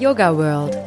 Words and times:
Yoga 0.00 0.34
World. 0.34 0.78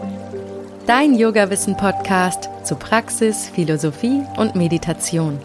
Dein 0.87 1.13
Yoga-Wissen-Podcast 1.13 2.49
zu 2.63 2.75
Praxis, 2.75 3.47
Philosophie 3.47 4.23
und 4.37 4.55
Meditation. 4.55 5.37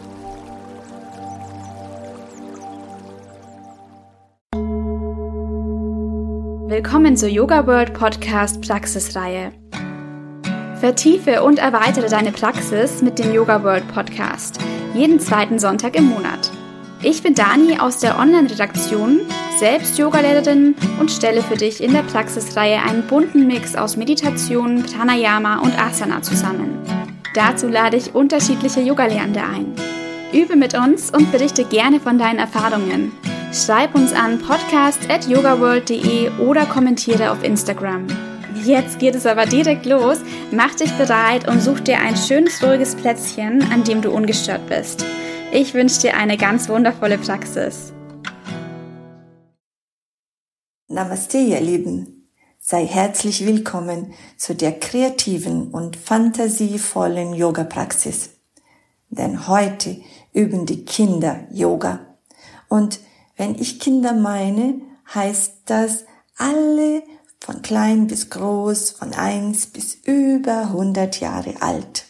Willkommen 6.67 7.15
zur 7.19 7.29
Yoga 7.29 7.67
World 7.67 7.93
Podcast 7.93 8.67
Praxisreihe. 8.67 9.53
Vertiefe 10.81 11.43
und 11.43 11.59
erweitere 11.59 12.09
deine 12.09 12.33
Praxis 12.33 13.03
mit 13.03 13.19
dem 13.19 13.35
Yoga 13.35 13.63
World 13.63 13.87
Podcast. 13.89 14.59
Jeden 14.95 15.21
zweiten 15.21 15.59
Sonntag 15.59 15.95
im 15.95 16.05
Monat. 16.05 16.51
Ich 17.03 17.23
bin 17.23 17.35
Dani 17.35 17.79
aus 17.79 18.01
der 18.01 18.19
Online-Redaktion, 18.19 19.21
selbst 19.59 19.99
Yogalehrerin 19.99 20.77
und 21.01 21.11
stelle 21.11 21.43
für 21.43 21.57
dich 21.57 21.83
in 21.83 21.93
der 21.93 22.03
Praxisreihe 22.03 22.81
einen 22.81 23.07
bunten 23.07 23.47
Mix 23.47 23.75
aus 23.75 23.97
Meditation, 23.97 24.85
Pranayama 24.85 25.59
und 25.59 25.77
Asana 25.79 26.23
zusammen. 26.23 26.79
Dazu 27.35 27.69
lade 27.69 27.97
ich 27.97 28.15
unterschiedliche 28.15 28.81
Yogalehrende 28.81 29.41
ein. 29.41 29.75
Übe 30.33 30.57
mit 30.57 30.75
uns 30.75 31.11
und 31.11 31.33
berichte 31.33 31.65
gerne 31.65 31.99
von 32.01 32.19
deinen 32.19 32.39
Erfahrungen. 32.39 33.13
Schreib 33.53 33.95
uns 33.95 34.13
an 34.13 34.39
podcast.yogaworld.de 34.39 36.31
oder 36.39 36.67
kommentiere 36.67 37.31
auf 37.31 37.43
Instagram. 37.43 38.07
Jetzt 38.65 38.99
geht 38.99 39.15
es 39.15 39.25
aber 39.27 39.47
direkt 39.47 39.87
los. 39.87 40.19
Mach 40.53 40.75
dich 40.75 40.93
bereit 40.93 41.49
und 41.49 41.63
such 41.63 41.81
dir 41.81 41.99
ein 41.99 42.17
schönes, 42.17 42.63
ruhiges 42.63 42.95
Plätzchen, 42.95 43.63
an 43.73 43.85
dem 43.85 44.03
du 44.03 44.11
ungestört 44.11 44.67
bist. 44.69 45.05
Ich 45.51 45.73
wünsche 45.75 46.03
dir 46.03 46.17
eine 46.17 46.37
ganz 46.37 46.69
wundervolle 46.69 47.19
Praxis. 47.19 47.95
Namaste, 50.99 51.39
ihr 51.39 51.61
Lieben. 51.61 52.29
Sei 52.59 52.85
herzlich 52.85 53.47
willkommen 53.47 54.15
zu 54.37 54.57
der 54.57 54.81
kreativen 54.81 55.71
und 55.71 55.95
fantasievollen 55.95 57.35
Yoga-Praxis. 57.35 58.31
Denn 59.09 59.47
heute 59.47 60.01
üben 60.33 60.67
die 60.67 60.85
Kinder 60.85 61.47
Yoga. 61.53 62.01
Und 62.67 62.99
wenn 63.37 63.55
ich 63.55 63.79
Kinder 63.79 64.13
meine, 64.13 64.81
heißt 65.15 65.53
das 65.67 66.05
alle 66.37 67.05
von 67.39 67.63
klein 67.63 68.09
bis 68.09 68.29
groß, 68.29 68.91
von 68.91 69.15
eins 69.15 69.69
bis 69.69 69.95
über 69.95 70.63
100 70.63 71.21
Jahre 71.21 71.63
alt. 71.63 72.08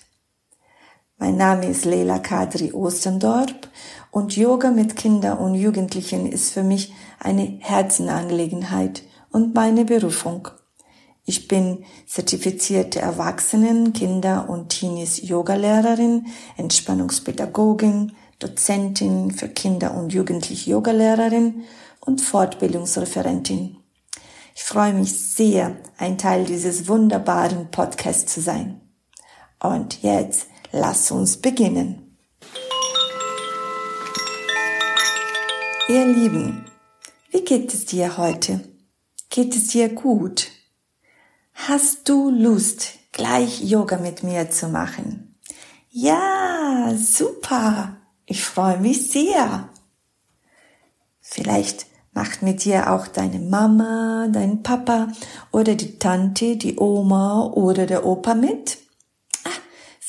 Mein 1.21 1.37
Name 1.37 1.67
ist 1.67 1.85
Leila 1.85 2.21
Kadri 2.21 2.73
Ostendorp 2.73 3.69
und 4.13 4.37
Yoga 4.37 4.71
mit 4.71 4.95
Kindern 4.95 5.39
und 5.39 5.57
Jugendlichen 5.57 6.31
ist 6.31 6.53
für 6.53 6.63
mich 6.63 6.95
eine 7.19 7.59
Herzenangelegenheit 7.59 9.03
und 9.33 9.53
meine 9.53 9.85
Berufung. 9.85 10.47
Ich 11.25 11.49
bin 11.49 11.85
zertifizierte 12.07 13.01
Erwachsenen, 13.01 13.93
Kinder 13.93 14.49
und 14.49 14.69
Teenies 14.69 15.29
Yogalehrerin, 15.29 16.27
Entspannungspädagogin, 16.57 18.13
Dozentin 18.39 19.33
für 19.33 19.49
Kinder 19.49 19.95
und 19.95 20.13
Jugendliche 20.13 20.71
Yogalehrerin 20.71 21.65
und 21.99 22.21
Fortbildungsreferentin. 22.21 23.77
Ich 24.55 24.63
freue 24.63 24.95
mich 24.95 25.19
sehr, 25.19 25.79
ein 25.99 26.17
Teil 26.17 26.45
dieses 26.45 26.87
wunderbaren 26.87 27.73
Podcasts 27.73 28.33
zu 28.33 28.41
sein. 28.41 28.81
Und 29.59 30.03
jetzt 30.03 30.47
Lass 30.73 31.11
uns 31.11 31.39
beginnen. 31.39 32.17
Ihr 35.89 36.07
Lieben, 36.07 36.67
wie 37.31 37.41
geht 37.41 37.73
es 37.73 37.87
dir 37.87 38.19
heute? 38.19 38.61
Geht 39.31 39.57
es 39.57 39.69
dir 39.69 39.89
gut? 39.89 40.49
Hast 41.55 42.09
du 42.09 42.31
Lust, 42.31 42.91
gleich 43.13 43.63
Yoga 43.63 43.97
mit 43.97 44.23
mir 44.23 44.51
zu 44.51 44.69
machen? 44.69 45.39
Ja, 45.89 46.93
super. 46.97 47.97
Ich 48.27 48.45
freue 48.45 48.79
mich 48.79 49.11
sehr. 49.11 49.71
Vielleicht 51.21 51.87
macht 52.13 52.43
mit 52.43 52.65
dir 52.65 52.93
auch 52.93 53.07
deine 53.07 53.39
Mama, 53.39 54.29
dein 54.31 54.63
Papa 54.63 55.09
oder 55.51 55.75
die 55.75 55.99
Tante, 55.99 56.57
die 56.57 56.77
Oma 56.79 57.47
oder 57.47 57.87
der 57.87 58.05
Opa 58.05 58.35
mit. 58.35 58.79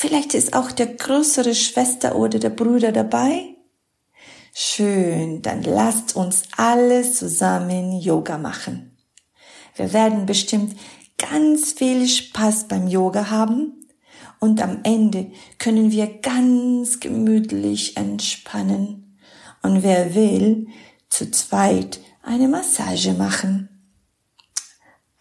Vielleicht 0.02 0.34
ist 0.34 0.54
auch 0.54 0.72
der 0.72 0.88
größere 0.88 1.54
Schwester 1.54 2.16
oder 2.16 2.40
der 2.40 2.52
Bruder 2.52 2.94
dabei. 2.94 3.58
Schön, 4.54 5.42
dann 5.42 5.62
lasst 5.62 6.16
uns 6.16 6.44
alle 6.56 7.04
zusammen 7.04 8.00
Yoga 8.00 8.38
machen. 8.38 8.98
Wir 9.76 9.92
werden 9.92 10.26
bestimmt 10.26 10.80
ganz 11.18 11.74
viel 11.74 12.08
Spaß 12.08 12.70
beim 12.70 12.88
Yoga 12.88 13.30
haben 13.30 13.90
und 14.40 14.62
am 14.62 14.80
Ende 14.84 15.34
können 15.58 15.92
wir 15.92 16.08
ganz 16.22 17.02
gemütlich 17.02 17.98
entspannen 17.98 19.20
und 19.64 19.84
wer 19.84 20.16
will, 20.16 20.68
zu 21.10 21.30
zweit 21.30 22.00
eine 22.24 22.48
Massage 22.48 23.12
machen. 23.12 23.68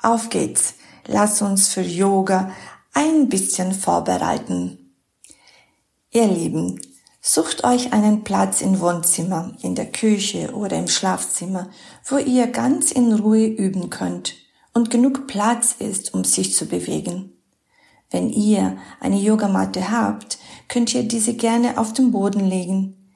Auf 0.00 0.30
geht's. 0.30 0.76
Lass 1.10 1.40
uns 1.40 1.72
für 1.72 1.80
Yoga 1.80 2.52
ein 2.98 3.28
bisschen 3.28 3.72
vorbereiten. 3.72 4.92
Ihr 6.10 6.26
Lieben, 6.26 6.80
sucht 7.20 7.62
euch 7.62 7.92
einen 7.92 8.24
Platz 8.24 8.60
im 8.60 8.80
Wohnzimmer, 8.80 9.52
in 9.62 9.76
der 9.76 9.92
Küche 9.92 10.52
oder 10.52 10.76
im 10.76 10.88
Schlafzimmer, 10.88 11.70
wo 12.04 12.16
ihr 12.16 12.48
ganz 12.48 12.90
in 12.90 13.12
Ruhe 13.12 13.46
üben 13.46 13.88
könnt 13.88 14.34
und 14.74 14.90
genug 14.90 15.28
Platz 15.28 15.76
ist, 15.78 16.12
um 16.12 16.24
sich 16.24 16.56
zu 16.56 16.66
bewegen. 16.66 17.34
Wenn 18.10 18.30
ihr 18.30 18.78
eine 18.98 19.20
Yogamatte 19.20 19.92
habt, 19.92 20.38
könnt 20.66 20.92
ihr 20.92 21.04
diese 21.04 21.34
gerne 21.34 21.78
auf 21.78 21.92
den 21.92 22.10
Boden 22.10 22.44
legen. 22.44 23.14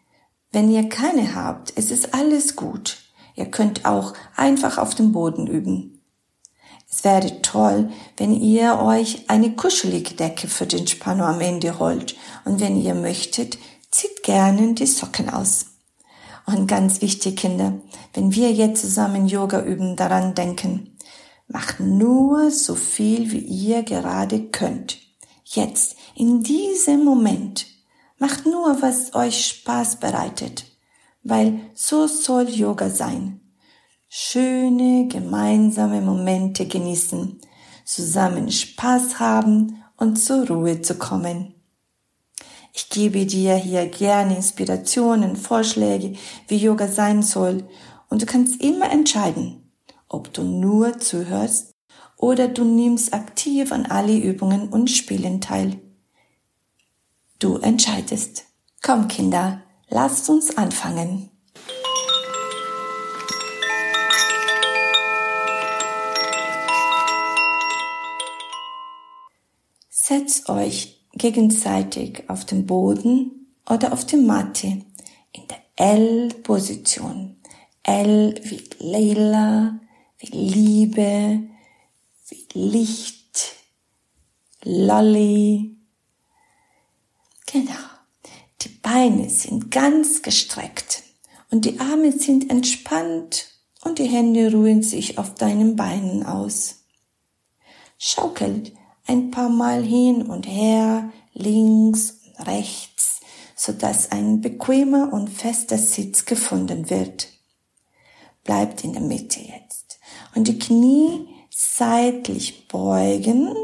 Wenn 0.53 0.71
ihr 0.71 0.89
keine 0.91 1.35
habt, 1.35 1.73
es 1.75 1.91
ist 1.91 2.15
alles 2.15 2.55
gut. 2.55 2.99
Ihr 3.35 3.47
könnt 3.47 3.85
auch 3.85 4.15
einfach 4.37 4.79
auf 4.79 4.95
dem 4.95 5.11
Boden 5.11 5.49
üben. 5.49 6.02
Es 6.95 7.05
wäre 7.05 7.41
toll, 7.41 7.91
wenn 8.19 8.39
ihr 8.39 8.79
euch 8.79 9.31
eine 9.31 9.53
kuschelige 9.57 10.13
Decke 10.13 10.47
für 10.47 10.67
den 10.67 10.87
Spannung 10.87 11.27
am 11.27 11.41
Ende 11.41 11.79
holt. 11.79 12.17
Und 12.45 12.61
wenn 12.61 12.81
ihr 12.81 12.95
möchtet, 12.95 13.57
zieht 13.91 14.23
gerne 14.23 14.75
die 14.75 14.87
Socken 14.87 15.31
aus. 15.31 15.67
Und 16.45 16.67
ganz 16.67 17.01
wichtig, 17.01 17.37
Kinder, 17.37 17.73
wenn 18.13 18.35
wir 18.35 18.53
jetzt 18.53 18.83
zusammen 18.83 19.27
Yoga 19.27 19.63
üben, 19.63 19.97
daran 19.97 20.35
denken, 20.35 20.99
macht 21.49 21.81
nur 21.81 22.51
so 22.51 22.75
viel, 22.75 23.33
wie 23.33 23.39
ihr 23.39 23.85
gerade 23.85 24.51
könnt. 24.51 24.99
Jetzt, 25.45 25.97
in 26.15 26.43
diesem 26.43 27.05
Moment, 27.05 27.67
macht 28.19 28.45
nur, 28.45 28.83
was 28.83 29.15
euch 29.15 29.47
Spaß 29.47 29.97
bereitet, 29.97 30.67
weil 31.23 31.61
so 31.75 32.07
soll 32.07 32.51
Yoga 32.51 32.91
sein 32.91 33.42
schöne 34.15 35.09
gemeinsame 35.09 36.03
Momente 36.03 36.67
genießen, 36.67 37.41
zusammen 37.87 38.53
Spaß 38.53 39.19
haben 39.19 39.83
und 39.97 40.17
zur 40.17 40.47
Ruhe 40.49 40.83
zu 40.83 40.97
kommen. 40.97 41.55
Ich 42.75 42.91
gebe 42.91 43.25
dir 43.25 43.55
hier 43.55 43.87
gerne 43.87 44.37
Inspirationen, 44.37 45.35
Vorschläge, 45.35 46.19
wie 46.47 46.59
Yoga 46.59 46.89
sein 46.89 47.23
soll 47.23 47.67
und 48.11 48.21
du 48.21 48.27
kannst 48.27 48.61
immer 48.61 48.93
entscheiden, 48.93 49.73
ob 50.11 50.31
du 50.35 50.43
nur 50.43 50.99
zuhörst 50.99 51.73
oder 52.19 52.49
du 52.49 52.65
nimmst 52.65 53.15
aktiv 53.15 53.73
an 53.73 53.87
alle 53.87 54.19
Übungen 54.19 54.69
und 54.69 54.91
Spielen 54.91 55.41
teil. 55.41 55.81
Du 57.39 57.57
entscheidest. 57.57 58.45
Komm 58.83 59.09
Kinder, 59.09 59.63
lasst 59.89 60.29
uns 60.29 60.59
anfangen. 60.59 61.32
Setzt 70.13 70.51
euch 70.51 71.07
gegenseitig 71.15 72.29
auf 72.29 72.45
den 72.45 72.67
Boden 72.67 73.47
oder 73.67 73.95
auf 73.95 74.05
die 74.05 74.19
Matte 74.19 74.67
in 74.67 75.49
der 75.49 75.63
L-Position. 75.77 77.41
L 77.83 78.39
wie 78.43 78.63
Leila, 78.79 79.81
wie 80.19 80.27
Liebe, 80.27 81.49
wie 82.29 82.47
Licht, 82.53 83.55
Lolly. 84.63 85.79
Genau. 87.51 87.73
Die 88.61 88.69
Beine 88.69 89.31
sind 89.31 89.71
ganz 89.71 90.21
gestreckt 90.21 91.05
und 91.51 91.65
die 91.65 91.81
Arme 91.81 92.13
sind 92.13 92.51
entspannt 92.51 93.47
und 93.81 93.99
die 93.99 94.11
Hände 94.11 94.53
ruhen 94.53 94.83
sich 94.83 95.17
auf 95.17 95.37
deinen 95.37 95.75
Beinen 95.75 96.23
aus. 96.27 96.85
Schaukelt 97.97 98.75
ein 99.07 99.31
paar 99.31 99.49
Mal 99.49 99.83
hin 99.83 100.23
und 100.23 100.47
her, 100.47 101.11
links 101.35 102.21
und 102.39 102.47
rechts, 102.47 103.21
so 103.57 103.73
dass 103.73 104.13
ein 104.13 104.41
bequemer 104.41 105.13
und 105.13 105.29
fester 105.29 105.79
Sitz 105.79 106.25
gefunden 106.25 106.91
wird. 106.91 107.29
Bleibt 108.45 108.85
in 108.85 108.93
der 108.93 109.03
Mitte 109.03 109.41
jetzt. 109.41 109.99
Und 110.35 110.49
die 110.49 110.59
Knie 110.59 111.29
seitlich 111.51 112.67
beugen 112.69 113.55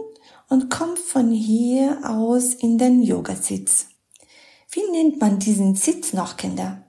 und 0.49 0.71
komm 0.71 0.97
von 0.97 1.31
hier 1.31 2.01
aus 2.05 2.55
in 2.55 2.79
den 2.79 3.03
Yogasitz. 3.03 3.87
Wie 4.71 4.91
nennt 4.91 5.21
man 5.21 5.39
diesen 5.39 5.75
Sitz 5.75 6.13
noch, 6.13 6.37
Kinder? 6.37 6.85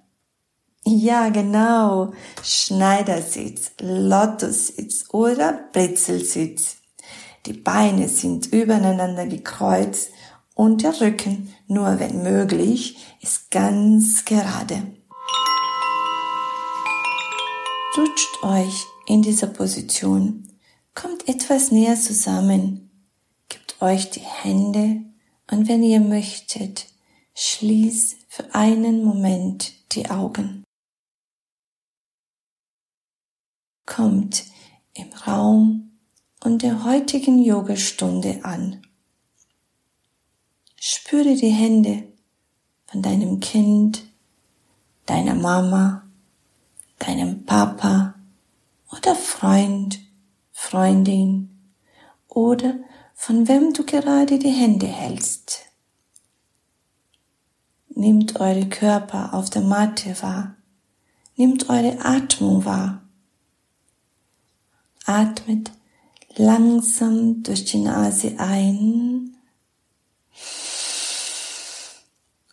Ja, 0.85 1.29
genau. 1.29 2.13
Schneidersitz, 2.43 3.71
Lotussitz 3.79 5.05
oder 5.11 5.67
Bretzelsitz. 5.71 6.77
Die 7.45 7.53
Beine 7.53 8.09
sind 8.09 8.47
übereinander 8.47 9.25
gekreuzt 9.25 10.11
und 10.55 10.83
der 10.83 10.99
Rücken, 10.99 11.53
nur 11.67 11.99
wenn 11.99 12.21
möglich, 12.21 12.97
ist 13.21 13.49
ganz 13.49 14.25
gerade. 14.25 14.83
Rutscht 17.97 18.43
euch 18.43 18.85
in 19.07 19.21
dieser 19.21 19.47
Position. 19.47 20.47
Kommt 20.93 21.27
etwas 21.27 21.71
näher 21.71 21.95
zusammen. 21.95 22.91
Gebt 23.47 23.81
euch 23.81 24.09
die 24.11 24.19
Hände 24.19 25.01
und 25.49 25.67
wenn 25.67 25.81
ihr 25.81 25.99
möchtet, 25.99 26.87
schließt 27.35 28.17
für 28.27 28.53
einen 28.53 29.03
Moment 29.03 29.73
die 29.93 30.09
Augen. 30.09 30.63
Kommt 33.85 34.43
im 34.93 35.11
Raum 35.13 35.88
und 36.43 36.61
der 36.61 36.83
heutigen 36.83 37.43
Yogastunde 37.43 38.39
an. 38.43 38.81
Spüre 40.75 41.35
die 41.35 41.49
Hände 41.49 42.03
von 42.85 43.01
deinem 43.01 43.39
Kind, 43.39 44.03
deiner 45.05 45.35
Mama, 45.35 46.03
deinem 46.99 47.45
Papa 47.45 48.15
oder 48.91 49.15
Freund, 49.15 49.99
Freundin 50.51 51.49
oder 52.27 52.75
von 53.13 53.47
wem 53.47 53.73
du 53.73 53.85
gerade 53.85 54.39
die 54.39 54.49
Hände 54.49 54.87
hältst. 54.87 55.65
Nehmt 57.89 58.39
eure 58.39 58.69
Körper 58.69 59.33
auf 59.33 59.49
der 59.49 59.61
Matte 59.61 60.21
wahr. 60.21 60.55
Nehmt 61.35 61.69
eure 61.69 61.99
Atmung 62.05 62.63
wahr. 62.63 63.01
Atmet 65.05 65.71
langsam 66.39 67.43
durch 67.43 67.65
die 67.65 67.79
Nase 67.79 68.33
ein 68.37 69.35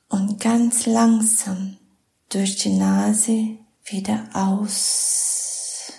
und 0.08 0.40
ganz 0.40 0.86
langsam 0.86 1.76
durch 2.28 2.56
die 2.56 2.76
Nase 2.76 3.58
wieder 3.84 4.28
aus. 4.34 5.92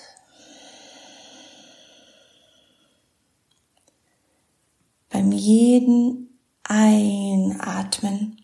Beim 5.10 5.31
jeden 5.31 6.38
Einatmen 6.63 8.42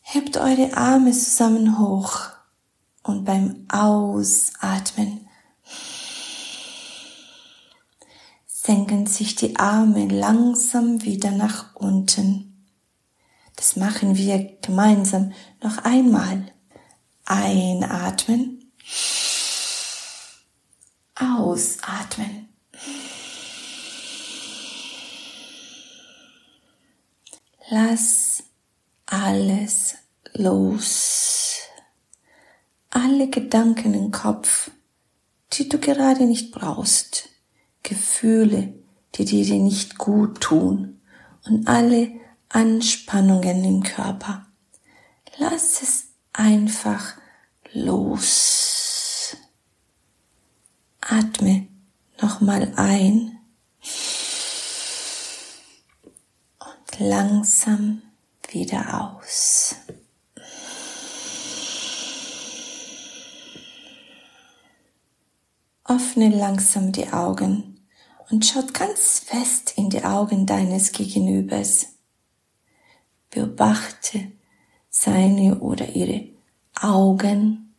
hebt 0.00 0.38
eure 0.38 0.74
Arme 0.74 1.12
zusammen 1.12 1.78
hoch 1.78 2.30
und 3.02 3.26
beim 3.26 3.66
Ausatmen 3.68 5.23
senken 8.64 9.06
sich 9.06 9.34
die 9.34 9.56
Arme 9.56 10.06
langsam 10.06 11.02
wieder 11.02 11.30
nach 11.30 11.76
unten. 11.76 12.66
Das 13.56 13.76
machen 13.76 14.16
wir 14.16 14.56
gemeinsam 14.62 15.32
noch 15.62 15.78
einmal. 15.84 16.50
Einatmen. 17.26 18.72
Ausatmen. 21.14 22.48
Lass 27.68 28.44
alles 29.06 29.94
los. 30.32 31.58
Alle 32.88 33.28
Gedanken 33.28 33.92
im 33.92 34.10
Kopf, 34.10 34.70
die 35.52 35.68
du 35.68 35.78
gerade 35.78 36.24
nicht 36.24 36.50
brauchst. 36.50 37.33
Gefühle, 37.84 38.74
die 39.14 39.24
dir 39.24 39.58
nicht 39.60 39.98
gut 39.98 40.40
tun 40.40 41.00
und 41.44 41.68
alle 41.68 42.10
Anspannungen 42.48 43.64
im 43.64 43.82
Körper. 43.84 44.46
Lass 45.38 45.82
es 45.82 46.06
einfach 46.32 47.14
los. 47.72 49.36
Atme 51.00 51.68
nochmal 52.20 52.72
ein 52.76 53.38
und 56.58 56.98
langsam 56.98 58.02
wieder 58.50 59.12
aus. 59.12 59.76
Öffne 65.86 66.30
langsam 66.30 66.92
die 66.92 67.12
Augen 67.12 67.73
und 68.34 68.44
schaut 68.44 68.74
ganz 68.74 69.20
fest 69.20 69.74
in 69.76 69.90
die 69.90 70.02
Augen 70.02 70.44
deines 70.44 70.90
Gegenübers. 70.90 71.86
Beobachte 73.30 74.32
seine 74.90 75.60
oder 75.60 75.94
ihre 75.94 76.30
Augen, 76.74 77.76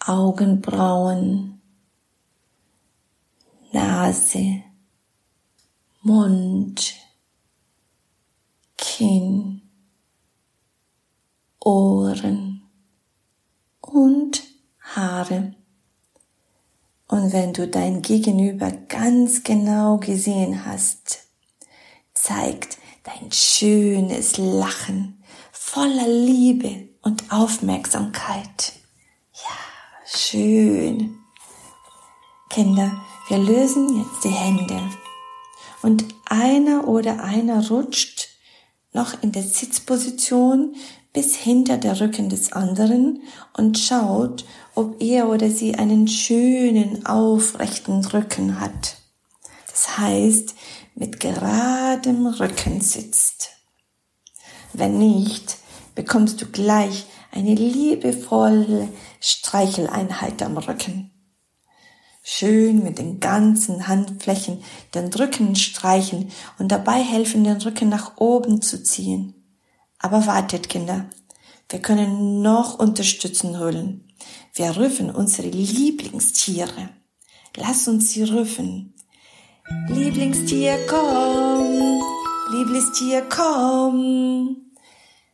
Augenbrauen, 0.00 1.60
Nase, 3.70 4.64
Mund, 6.02 6.96
Kinn, 8.76 9.62
Ohren 11.60 12.68
und 13.82 14.42
Haare. 14.80 15.59
Und 17.10 17.32
wenn 17.32 17.52
du 17.52 17.66
dein 17.66 18.02
Gegenüber 18.02 18.70
ganz 18.70 19.42
genau 19.42 19.98
gesehen 19.98 20.64
hast, 20.64 21.24
zeigt 22.14 22.78
dein 23.02 23.32
schönes 23.32 24.38
Lachen 24.38 25.20
voller 25.50 26.06
Liebe 26.06 26.88
und 27.02 27.32
Aufmerksamkeit. 27.32 28.74
Ja, 29.32 29.56
schön. 30.06 31.18
Kinder, 32.48 32.92
wir 33.26 33.38
lösen 33.38 33.98
jetzt 33.98 34.22
die 34.22 34.28
Hände 34.28 34.80
und 35.82 36.04
einer 36.26 36.86
oder 36.86 37.24
einer 37.24 37.68
rutscht 37.70 38.28
noch 38.92 39.20
in 39.20 39.32
der 39.32 39.42
Sitzposition 39.42 40.76
bis 41.12 41.34
hinter 41.34 41.76
der 41.76 42.00
Rücken 42.00 42.28
des 42.28 42.52
anderen 42.52 43.22
und 43.56 43.78
schaut, 43.78 44.44
ob 44.74 45.02
er 45.02 45.28
oder 45.28 45.50
sie 45.50 45.74
einen 45.74 46.06
schönen 46.06 47.04
aufrechten 47.06 48.04
Rücken 48.04 48.60
hat. 48.60 48.96
Das 49.66 49.98
heißt, 49.98 50.54
mit 50.94 51.18
geradem 51.20 52.26
Rücken 52.26 52.80
sitzt. 52.80 53.50
Wenn 54.72 54.98
nicht, 54.98 55.56
bekommst 55.94 56.40
du 56.40 56.46
gleich 56.46 57.06
eine 57.32 57.54
liebevolle 57.54 58.88
Streicheleinheit 59.20 60.42
am 60.42 60.58
Rücken. 60.58 61.10
Schön 62.22 62.84
mit 62.84 62.98
den 62.98 63.18
ganzen 63.18 63.88
Handflächen 63.88 64.62
den 64.94 65.12
Rücken 65.12 65.56
streichen 65.56 66.30
und 66.58 66.68
dabei 66.68 67.02
helfen, 67.02 67.44
den 67.44 67.56
Rücken 67.56 67.88
nach 67.88 68.18
oben 68.18 68.62
zu 68.62 68.82
ziehen. 68.82 69.39
Aber 70.00 70.26
wartet, 70.26 70.68
Kinder, 70.68 71.04
wir 71.68 71.80
können 71.80 72.42
noch 72.42 72.78
Unterstützung 72.78 73.58
holen. 73.58 74.08
Wir 74.54 74.70
rufen 74.76 75.10
unsere 75.10 75.48
Lieblingstiere. 75.48 76.88
Lass 77.56 77.86
uns 77.86 78.10
sie 78.10 78.24
rufen. 78.24 78.94
Lieblingstier, 79.88 80.78
komm, 80.88 82.02
Lieblingstier, 82.50 83.28
komm. 83.28 84.56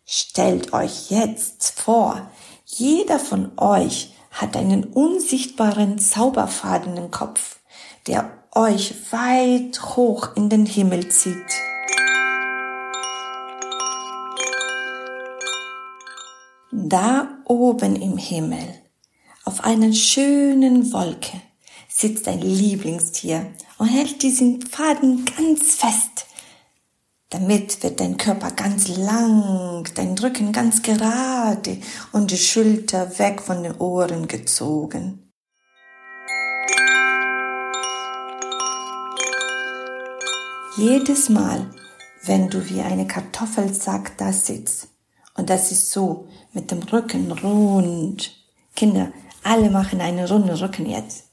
Stellt 0.04 0.72
euch 0.72 1.10
jetzt 1.10 1.70
vor, 1.80 2.30
jeder 2.66 3.18
von 3.18 3.58
euch 3.58 4.14
hat 4.30 4.56
einen 4.56 4.84
unsichtbaren 4.84 5.98
Zauberfaden 5.98 6.96
im 6.96 7.10
Kopf, 7.10 7.60
der 8.06 8.30
euch 8.52 8.94
weit 9.10 9.96
hoch 9.96 10.36
in 10.36 10.50
den 10.50 10.66
Himmel 10.66 11.08
zieht. 11.08 11.54
Da 16.72 17.38
oben 17.44 17.94
im 17.94 18.18
Himmel, 18.18 18.66
auf 19.44 19.62
einer 19.62 19.92
schönen 19.92 20.92
Wolke, 20.92 21.40
sitzt 21.88 22.26
dein 22.26 22.40
Lieblingstier 22.40 23.52
und 23.78 23.86
hält 23.86 24.20
diesen 24.22 24.60
Faden 24.62 25.24
ganz 25.24 25.76
fest. 25.76 26.26
Damit 27.30 27.84
wird 27.84 28.00
dein 28.00 28.16
Körper 28.16 28.50
ganz 28.50 28.88
lang, 28.88 29.88
dein 29.94 30.18
Rücken 30.18 30.50
ganz 30.50 30.82
gerade 30.82 31.78
und 32.10 32.32
die 32.32 32.36
Schulter 32.36 33.16
weg 33.20 33.42
von 33.42 33.62
den 33.62 33.76
Ohren 33.76 34.26
gezogen. 34.26 35.32
Jedes 40.76 41.28
Mal, 41.28 41.70
wenn 42.24 42.50
du 42.50 42.68
wie 42.68 42.80
eine 42.80 43.06
Kartoffelsack 43.06 44.18
da 44.18 44.32
sitzt, 44.32 44.88
und 45.36 45.50
das 45.50 45.72
ist 45.72 45.90
so 45.90 46.28
mit 46.52 46.70
dem 46.70 46.82
Rücken 46.82 47.30
rund, 47.32 48.32
Kinder, 48.74 49.12
alle 49.42 49.70
machen 49.70 50.00
einen 50.00 50.26
runden 50.26 50.50
Rücken 50.50 50.86
jetzt, 50.86 51.24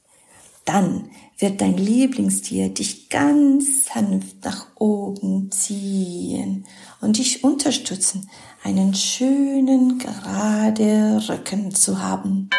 dann 0.64 1.10
wird 1.38 1.60
dein 1.60 1.76
Lieblingstier 1.76 2.68
dich 2.68 3.08
ganz 3.08 3.86
sanft 3.86 4.44
nach 4.44 4.68
oben 4.76 5.50
ziehen 5.50 6.64
und 7.00 7.18
dich 7.18 7.44
unterstützen, 7.44 8.30
einen 8.62 8.94
schönen 8.94 9.98
gerade 9.98 11.22
Rücken 11.28 11.74
zu 11.74 12.00
haben. 12.02 12.50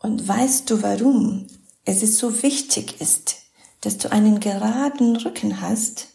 Und 0.00 0.26
weißt 0.26 0.68
du 0.70 0.82
warum 0.82 1.46
es 1.90 2.02
ist 2.02 2.18
so 2.18 2.42
wichtig 2.42 3.00
ist, 3.00 3.36
dass 3.80 3.96
du 3.96 4.12
einen 4.12 4.40
geraden 4.40 5.16
Rücken 5.16 5.62
hast, 5.62 6.08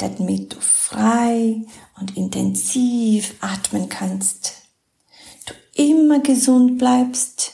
damit 0.00 0.54
du 0.54 0.60
frei 0.60 1.62
und 2.00 2.16
intensiv 2.16 3.34
atmen 3.40 3.88
kannst, 3.88 4.54
du 5.46 5.82
immer 5.82 6.20
gesund 6.20 6.78
bleibst, 6.78 7.52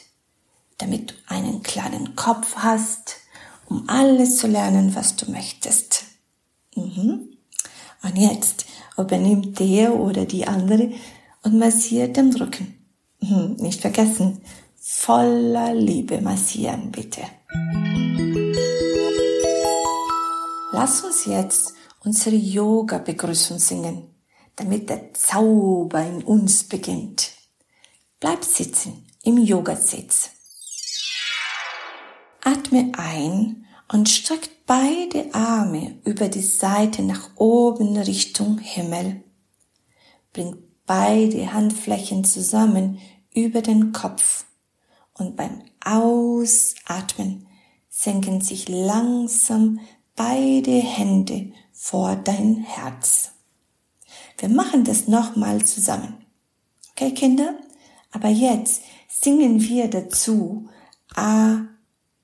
damit 0.78 1.10
du 1.10 1.14
einen 1.26 1.62
kleinen 1.62 2.14
Kopf 2.14 2.56
hast, 2.56 3.16
um 3.68 3.88
alles 3.88 4.36
zu 4.36 4.46
lernen, 4.46 4.94
was 4.94 5.16
du 5.16 5.30
möchtest. 5.30 6.04
Mhm. 6.76 7.36
Und 8.02 8.16
jetzt 8.16 8.66
übernimmt 8.96 9.58
der 9.58 9.94
oder 9.94 10.24
die 10.24 10.46
andere 10.46 10.92
und 11.42 11.58
massiert 11.58 12.16
den 12.16 12.32
Rücken. 12.34 12.76
Mhm. 13.20 13.56
Nicht 13.58 13.80
vergessen, 13.80 14.40
voller 14.76 15.74
Liebe 15.74 16.20
massieren, 16.20 16.92
bitte. 16.92 17.22
Lass 20.72 21.02
uns 21.02 21.24
jetzt 21.24 21.74
unsere 22.06 22.36
Yoga-Begrüßung 22.36 23.58
singen, 23.58 24.14
damit 24.54 24.88
der 24.88 25.12
Zauber 25.12 26.06
in 26.06 26.22
uns 26.22 26.62
beginnt. 26.64 27.32
Bleib 28.20 28.44
sitzen 28.44 29.08
im 29.24 29.38
Yogasitz. 29.38 30.30
Atme 32.44 32.92
ein 32.96 33.66
und 33.92 34.08
streck 34.08 34.48
beide 34.66 35.34
Arme 35.34 35.98
über 36.04 36.28
die 36.28 36.42
Seite 36.42 37.02
nach 37.02 37.30
oben 37.34 37.96
Richtung 37.96 38.58
Himmel. 38.58 39.24
Bring 40.32 40.56
beide 40.86 41.52
Handflächen 41.52 42.22
zusammen 42.22 43.00
über 43.34 43.62
den 43.62 43.90
Kopf 43.90 44.44
und 45.12 45.34
beim 45.34 45.62
Ausatmen 45.84 47.48
senken 47.88 48.40
sich 48.42 48.68
langsam 48.68 49.80
beide 50.14 50.70
Hände 50.70 51.52
vor 51.88 52.16
dein 52.16 52.56
Herz. 52.56 53.30
Wir 54.38 54.48
machen 54.48 54.82
das 54.82 55.06
nochmal 55.06 55.64
zusammen. 55.64 56.16
Okay, 56.90 57.12
Kinder? 57.12 57.54
Aber 58.10 58.28
jetzt 58.28 58.82
singen 59.08 59.60
wir 59.60 59.88
dazu 59.88 60.68
A, 61.14 61.58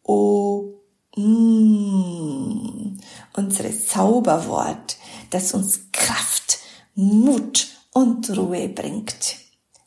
O, 0.02 0.80
M. 1.16 2.98
Unsere 3.34 3.70
Zauberwort, 3.78 4.96
das 5.30 5.54
uns 5.54 5.92
Kraft, 5.92 6.58
Mut 6.96 7.68
und 7.92 8.36
Ruhe 8.36 8.68
bringt. 8.68 9.36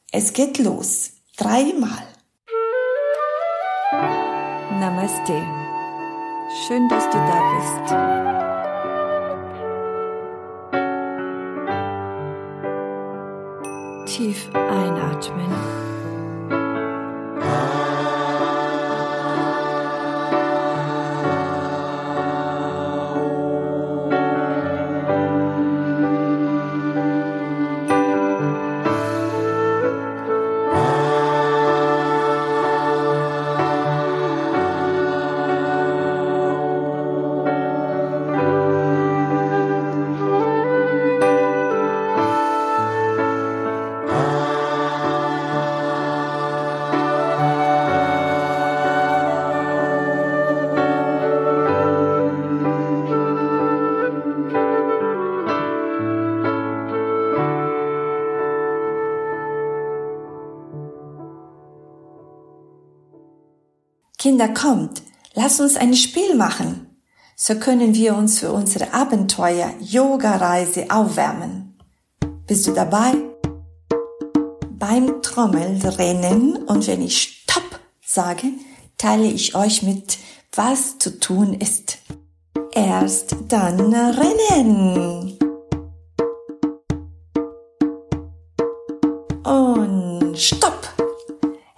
Es 0.09 0.31
geht 0.31 0.57
los. 0.57 1.11
Dreimal. 1.35 2.07
Namaste. 4.79 5.43
Schön, 6.65 6.87
dass 6.87 7.03
du 7.09 7.17
da 7.17 7.57
bist. 7.57 8.44
Tief 14.15 14.47
einatmen. 14.53 15.84
Kinder, 64.25 64.47
kommt, 64.47 65.03
lass 65.35 65.59
uns 65.59 65.75
ein 65.75 65.93
Spiel 65.93 66.33
machen. 66.33 66.87
So 67.35 67.53
können 67.59 67.93
wir 67.93 68.15
uns 68.15 68.39
für 68.39 68.51
unsere 68.51 68.91
Abenteuer 68.91 69.71
Yoga-Reise 69.79 70.87
aufwärmen. 70.89 71.77
Bist 72.47 72.65
du 72.65 72.71
dabei? 72.71 73.13
Beim 74.71 75.21
Trommelrennen 75.21 76.55
und 76.55 76.87
wenn 76.87 77.03
ich 77.03 77.21
Stopp 77.43 77.79
sage, 78.03 78.47
teile 78.97 79.27
ich 79.27 79.53
euch 79.53 79.83
mit, 79.83 80.17
was 80.55 80.97
zu 80.97 81.19
tun 81.19 81.53
ist. 81.53 81.99
Erst 82.71 83.35
dann 83.47 83.93
rennen. 83.93 85.34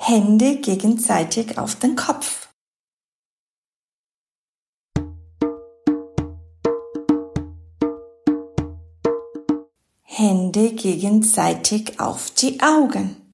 Hände 0.10 0.56
gegenseitig 0.62 1.58
auf 1.58 1.76
den 1.76 1.98
Kopf. 1.98 2.48
Hände 10.04 10.72
gegenseitig 10.76 12.00
auf 12.00 12.32
die 12.32 12.62
Augen. 12.62 13.34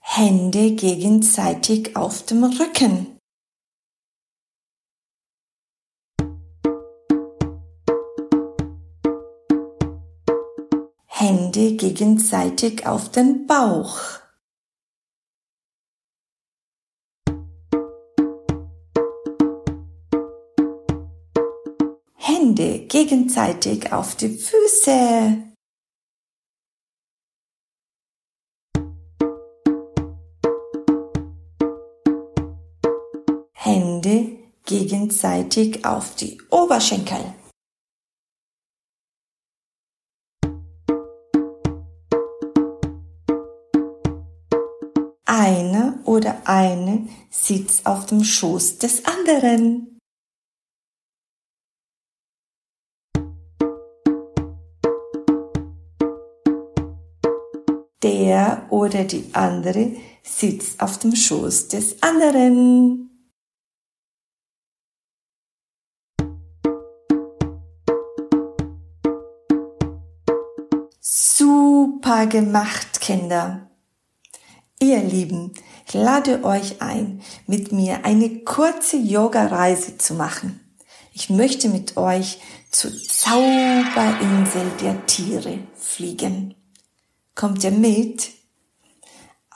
Hände 0.00 0.72
gegenseitig 0.72 1.94
auf 1.94 2.26
dem 2.26 2.42
Rücken. 2.42 3.13
Hände 11.54 11.76
gegenseitig 11.76 12.84
auf 12.84 13.12
den 13.12 13.46
Bauch. 13.46 14.00
Hände 22.16 22.80
gegenseitig 22.88 23.92
auf 23.92 24.16
die 24.16 24.30
Füße. 24.30 25.44
Hände 33.52 34.38
gegenseitig 34.64 35.84
auf 35.84 36.16
die 36.16 36.42
Oberschenkel. 36.50 37.43
Oder 46.14 46.46
eine 46.46 47.08
sitzt 47.28 47.86
auf 47.86 48.06
dem 48.06 48.22
Schoß 48.22 48.78
des 48.78 49.04
anderen. 49.04 49.98
Der 58.02 58.66
oder 58.70 59.04
die 59.04 59.30
andere 59.32 59.96
sitzt 60.22 60.80
auf 60.80 60.98
dem 60.98 61.16
Schoß 61.16 61.68
des 61.68 62.02
anderen. 62.02 63.10
Super 71.00 72.26
gemacht, 72.26 73.00
Kinder. 73.00 73.73
Ihr 74.84 75.02
Lieben, 75.02 75.54
ich 75.88 75.94
lade 75.94 76.44
euch 76.44 76.82
ein, 76.82 77.22
mit 77.46 77.72
mir 77.72 78.04
eine 78.04 78.40
kurze 78.40 78.98
Yoga-Reise 78.98 79.96
zu 79.96 80.12
machen. 80.12 80.60
Ich 81.14 81.30
möchte 81.30 81.70
mit 81.70 81.96
euch 81.96 82.38
zur 82.70 82.92
Zauberinsel 82.92 84.70
der 84.82 85.06
Tiere 85.06 85.60
fliegen. 85.74 86.54
Kommt 87.34 87.64
ihr 87.64 87.70
mit? 87.70 88.28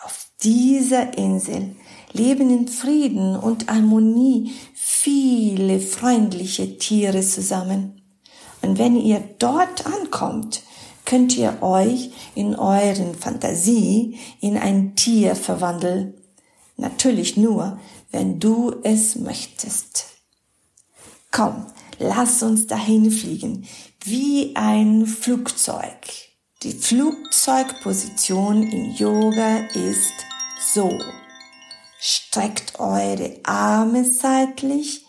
Auf 0.03 0.29
dieser 0.43 1.19
Insel 1.19 1.77
leben 2.13 2.49
in 2.49 2.67
Frieden 2.67 3.37
und 3.37 3.71
Harmonie 3.71 4.55
viele 4.73 5.79
freundliche 5.79 6.79
Tiere 6.79 7.21
zusammen. 7.21 8.01
Und 8.63 8.79
wenn 8.79 8.97
ihr 8.97 9.23
dort 9.39 9.85
ankommt, 9.85 10.63
könnt 11.09 11.39
ihr 11.39 11.63
euch 11.63 12.11
in 12.35 12.55
euren 12.55 13.15
Fantasie 13.15 14.19
in 14.43 14.59
ein 14.59 14.95
Tier 14.95 15.35
verwandeln. 15.35 16.13
Natürlich 16.77 17.39
nur, 17.39 17.81
wenn 18.11 18.39
du 18.39 18.75
es 18.83 19.17
möchtest. 19.17 20.05
Komm, 21.31 21.65
lass 21.99 22.43
uns 22.43 22.67
dahin 22.67 23.11
fliegen, 23.11 23.67
wie 24.05 24.55
ein 24.55 25.07
Flugzeug. 25.07 25.97
Die 26.63 26.73
Flugzeugposition 26.73 28.63
in 28.65 28.93
Yoga 28.93 29.61
ist 29.69 30.13
so. 30.75 30.93
Streckt 31.99 32.79
eure 32.81 33.41
Arme 33.45 34.05
seitlich, 34.05 35.07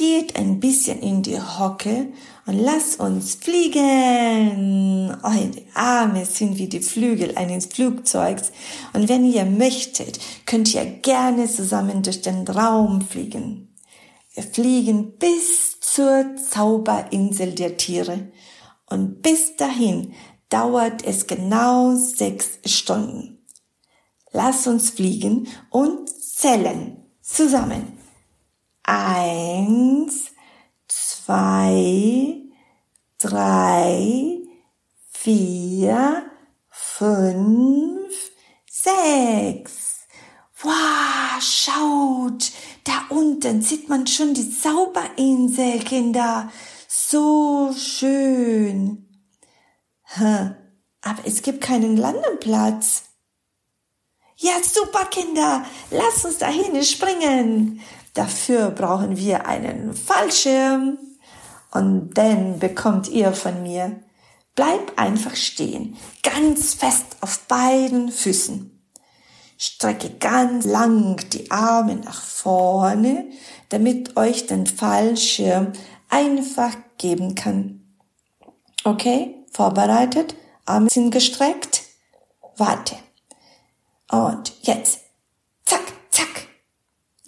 geht 0.00 0.34
ein 0.36 0.60
bisschen 0.60 1.00
in 1.00 1.22
die 1.22 1.38
Hocke 1.38 2.08
und 2.46 2.58
lasst 2.58 3.00
uns 3.00 3.34
fliegen. 3.34 5.14
Eure 5.22 5.50
Arme 5.74 6.24
sind 6.24 6.56
wie 6.56 6.68
die 6.68 6.80
Flügel 6.80 7.36
eines 7.36 7.66
Flugzeugs 7.66 8.50
und 8.94 9.10
wenn 9.10 9.30
ihr 9.30 9.44
möchtet, 9.44 10.18
könnt 10.46 10.74
ihr 10.74 10.86
gerne 10.86 11.48
zusammen 11.48 12.02
durch 12.02 12.22
den 12.22 12.48
Raum 12.48 13.02
fliegen. 13.02 13.76
Wir 14.32 14.42
fliegen 14.42 15.18
bis 15.18 15.80
zur 15.80 16.34
Zauberinsel 16.50 17.52
der 17.52 17.76
Tiere 17.76 18.32
und 18.88 19.20
bis 19.20 19.56
dahin 19.56 20.14
dauert 20.48 21.04
es 21.04 21.26
genau 21.26 21.94
sechs 21.94 22.58
Stunden. 22.64 23.44
Lass 24.32 24.66
uns 24.66 24.88
fliegen 24.88 25.46
und 25.68 26.08
zählen 26.08 26.96
zusammen. 27.20 27.99
Eins, 28.82 30.32
zwei, 30.88 32.42
drei, 33.18 34.38
vier, 35.10 36.30
fünf, 36.68 38.32
sechs. 38.70 40.06
Wow, 40.62 41.40
schaut, 41.40 42.52
da 42.84 43.06
unten 43.08 43.62
sieht 43.62 43.88
man 43.88 44.06
schon 44.06 44.34
die 44.34 44.50
Zauberinsel, 44.50 45.80
Kinder. 45.80 46.50
So 46.88 47.72
schön. 47.78 49.06
Aber 51.02 51.24
es 51.24 51.42
gibt 51.42 51.62
keinen 51.62 51.96
Landeplatz. 51.96 53.04
Ja, 54.36 54.52
super, 54.62 55.04
Kinder. 55.06 55.64
Lasst 55.90 56.24
uns 56.24 56.38
dahin 56.38 56.82
springen. 56.82 57.80
Dafür 58.14 58.70
brauchen 58.70 59.16
wir 59.16 59.46
einen 59.46 59.94
Fallschirm. 59.94 60.98
Und 61.72 62.14
dann 62.14 62.58
bekommt 62.58 63.08
ihr 63.08 63.32
von 63.32 63.62
mir. 63.62 64.00
Bleib 64.56 64.98
einfach 64.98 65.36
stehen, 65.36 65.96
ganz 66.22 66.74
fest 66.74 67.16
auf 67.20 67.40
beiden 67.46 68.10
Füßen. 68.10 68.76
Strecke 69.56 70.10
ganz 70.18 70.64
lang 70.64 71.16
die 71.30 71.50
Arme 71.50 71.96
nach 71.96 72.22
vorne, 72.22 73.30
damit 73.68 74.16
euch 74.16 74.46
den 74.46 74.66
Fallschirm 74.66 75.72
einfach 76.08 76.76
geben 76.98 77.34
kann. 77.34 77.84
Okay, 78.84 79.44
vorbereitet, 79.52 80.34
Arme 80.64 80.88
sind 80.90 81.10
gestreckt. 81.10 81.82
Warte. 82.56 82.96
Und 84.10 84.52
jetzt. 84.62 85.00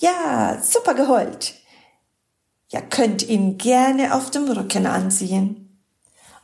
Ja, 0.03 0.61
super 0.61 0.95
geholt. 0.95 1.55
Ihr 2.73 2.81
könnt 2.81 3.23
ihn 3.23 3.57
gerne 3.57 4.17
auf 4.17 4.33
dem 4.33 4.51
Rücken 4.51 4.87
anziehen. 4.87 5.81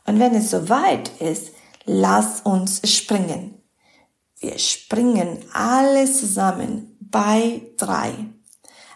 Und 0.05 0.17
wenn 0.17 0.33
es 0.33 0.49
soweit 0.49 1.09
ist, 1.19 1.51
lass 1.83 2.39
uns 2.39 2.79
springen. 2.89 3.61
Wir 4.39 4.57
springen 4.57 5.43
alle 5.51 6.09
zusammen 6.09 6.95
bei 7.01 7.61
drei. 7.75 8.13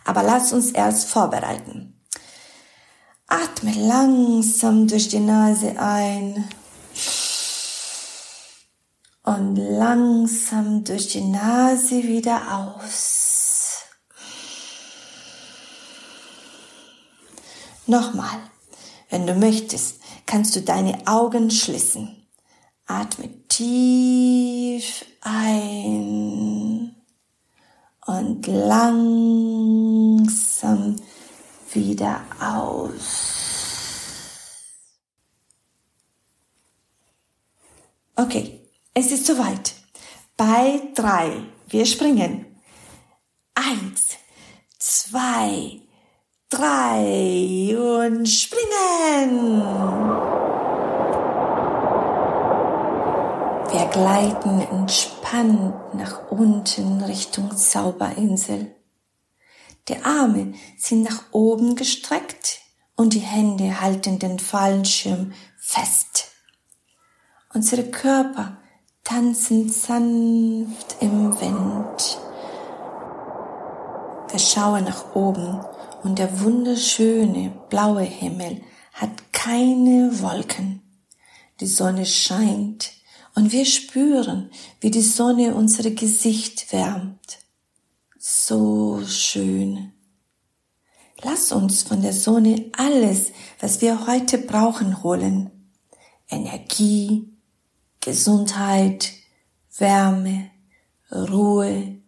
Aber 0.05 0.23
lass 0.23 0.53
uns 0.53 0.71
erst 0.71 1.09
vorbereiten. 1.09 2.01
Atme 3.27 3.73
langsam 3.73 4.87
durch 4.87 5.09
die 5.09 5.19
Nase 5.19 5.77
ein 5.77 6.47
und 9.23 9.57
langsam 9.57 10.85
durch 10.85 11.09
die 11.09 11.25
Nase 11.25 12.01
wieder 12.03 12.77
aus. 12.79 13.22
Nochmal, 17.85 18.39
wenn 19.09 19.27
du 19.27 19.35
möchtest, 19.35 19.99
kannst 20.25 20.55
du 20.55 20.61
deine 20.61 21.05
Augen 21.05 21.51
schließen. 21.51 22.25
Atme 22.85 23.29
tief 23.47 25.05
ein 25.21 26.95
und 28.05 28.47
langsam 28.47 29.85
wieder 31.73 32.21
aus. 32.39 33.43
Okay, 38.15 38.59
es 38.93 39.11
ist 39.11 39.25
soweit. 39.25 39.73
Bei 40.37 40.81
drei. 40.93 41.43
Wir 41.67 41.85
springen. 41.85 42.45
Eins, 43.55 44.17
zwei, 44.77 45.81
drei 46.53 47.75
und 47.75 48.27
springen. 48.27 49.61
Wir 53.71 53.85
gleiten 53.91 54.61
entspannt 54.61 55.95
nach 55.95 56.29
unten 56.29 57.01
Richtung 57.01 57.55
Zauberinsel. 57.57 58.75
Die 59.87 59.97
Arme 60.03 60.53
sind 60.77 61.03
nach 61.03 61.23
oben 61.31 61.75
gestreckt 61.75 62.59
und 62.95 63.13
die 63.13 63.19
Hände 63.19 63.81
halten 63.81 64.19
den 64.19 64.37
Fallschirm 64.37 65.33
fest. 65.57 66.27
Unsere 67.53 67.85
Körper 67.85 68.57
tanzen 69.03 69.69
sanft 69.69 70.97
im 70.99 71.39
Wind. 71.41 72.19
Wir 74.29 74.39
schauen 74.39 74.83
nach 74.83 75.15
oben 75.15 75.59
und 76.03 76.19
der 76.19 76.41
wunderschöne 76.41 77.51
blaue 77.69 78.03
Himmel 78.03 78.61
hat 78.93 79.33
keine 79.33 80.21
Wolken. 80.21 80.81
Die 81.59 81.67
Sonne 81.67 82.05
scheint 82.05 82.91
und 83.35 83.51
wir 83.51 83.65
spüren, 83.65 84.51
wie 84.81 84.91
die 84.91 85.01
Sonne 85.01 85.55
unser 85.55 85.89
Gesicht 85.91 86.71
wärmt. 86.71 87.39
So 88.19 89.03
schön. 89.05 89.93
Lass 91.21 91.51
uns 91.51 91.83
von 91.83 92.01
der 92.01 92.13
Sonne 92.13 92.69
alles, 92.77 93.31
was 93.59 93.81
wir 93.81 94.07
heute 94.07 94.37
brauchen, 94.37 95.03
holen. 95.03 95.51
Energie, 96.29 97.33
Gesundheit, 98.01 99.11
Wärme, 99.77 100.51
Ruhe, 101.11 102.01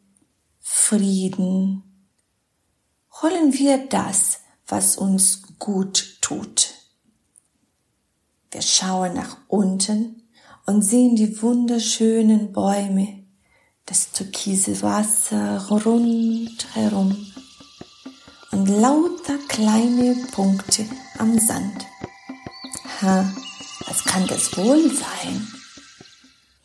Frieden. 0.59 1.84
Holen 3.25 3.57
wir 3.57 3.79
das, 3.87 4.41
was 4.67 4.97
uns 4.97 5.41
gut 5.57 6.17
tut. 6.21 6.75
Wir 8.51 8.61
schauen 8.61 9.15
nach 9.15 9.37
unten 9.47 10.21
und 10.67 10.83
sehen 10.83 11.15
die 11.15 11.41
wunderschönen 11.41 12.51
Bäume, 12.53 13.23
das 13.87 14.11
türkise 14.11 14.79
Wasser 14.83 15.67
rundherum 15.69 17.17
und 18.51 18.67
lauter 18.67 19.39
kleine 19.47 20.15
Punkte 20.31 20.85
am 21.17 21.39
Sand. 21.39 21.83
Ha, 23.01 23.27
was 23.87 24.03
kann 24.03 24.27
das 24.27 24.55
wohl 24.55 24.91
sein? 24.91 25.47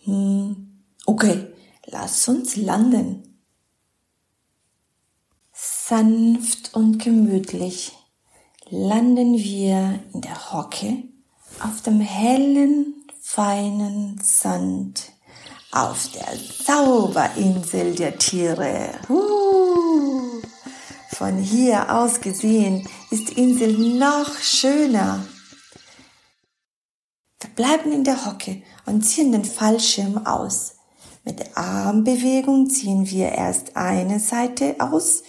Hm, 0.05 0.83
okay, 1.07 1.55
lass 1.87 2.29
uns 2.29 2.57
landen. 2.57 3.30
Sanft 5.91 6.73
und 6.77 7.03
gemütlich 7.03 7.99
landen 8.69 9.35
wir 9.35 9.99
in 10.15 10.21
der 10.21 10.53
Hocke 10.53 11.03
auf 11.65 11.83
dem 11.83 11.99
hellen, 12.01 12.95
feinen 13.21 14.21
Sand 14.23 15.11
auf 15.73 16.09
der 16.13 16.29
Zauberinsel 16.65 17.97
der 17.97 18.17
Tiere. 18.17 18.91
Von 21.09 21.39
hier 21.39 21.93
aus 21.93 22.21
gesehen 22.21 22.89
ist 23.11 23.31
die 23.31 23.41
Insel 23.41 23.77
noch 23.99 24.33
schöner. 24.39 25.27
Wir 27.41 27.51
bleiben 27.57 27.91
in 27.91 28.05
der 28.05 28.27
Hocke 28.27 28.63
und 28.87 29.03
ziehen 29.03 29.33
den 29.33 29.45
Fallschirm 29.45 30.25
aus. 30.25 30.77
Mit 31.25 31.41
der 31.41 31.59
Armbewegung 31.59 32.71
ziehen 32.71 33.11
wir 33.11 33.33
erst 33.33 33.77
eine 33.77 34.21
Seite 34.21 34.77
aus 34.79 35.25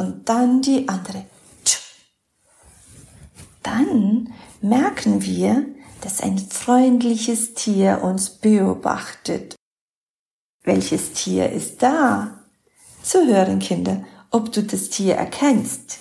und 0.00 0.26
dann 0.30 0.62
die 0.62 0.88
andere. 0.88 1.26
Dann 3.62 4.32
merken 4.62 5.22
wir, 5.22 5.66
dass 6.00 6.22
ein 6.22 6.38
freundliches 6.38 7.52
Tier 7.52 8.00
uns 8.02 8.30
beobachtet. 8.30 9.56
Welches 10.64 11.12
Tier 11.12 11.50
ist 11.50 11.82
da? 11.82 12.40
Zu 13.02 13.26
hören, 13.26 13.58
Kinder, 13.58 14.04
ob 14.30 14.50
du 14.52 14.62
das 14.62 14.88
Tier 14.88 15.16
erkennst. 15.16 15.98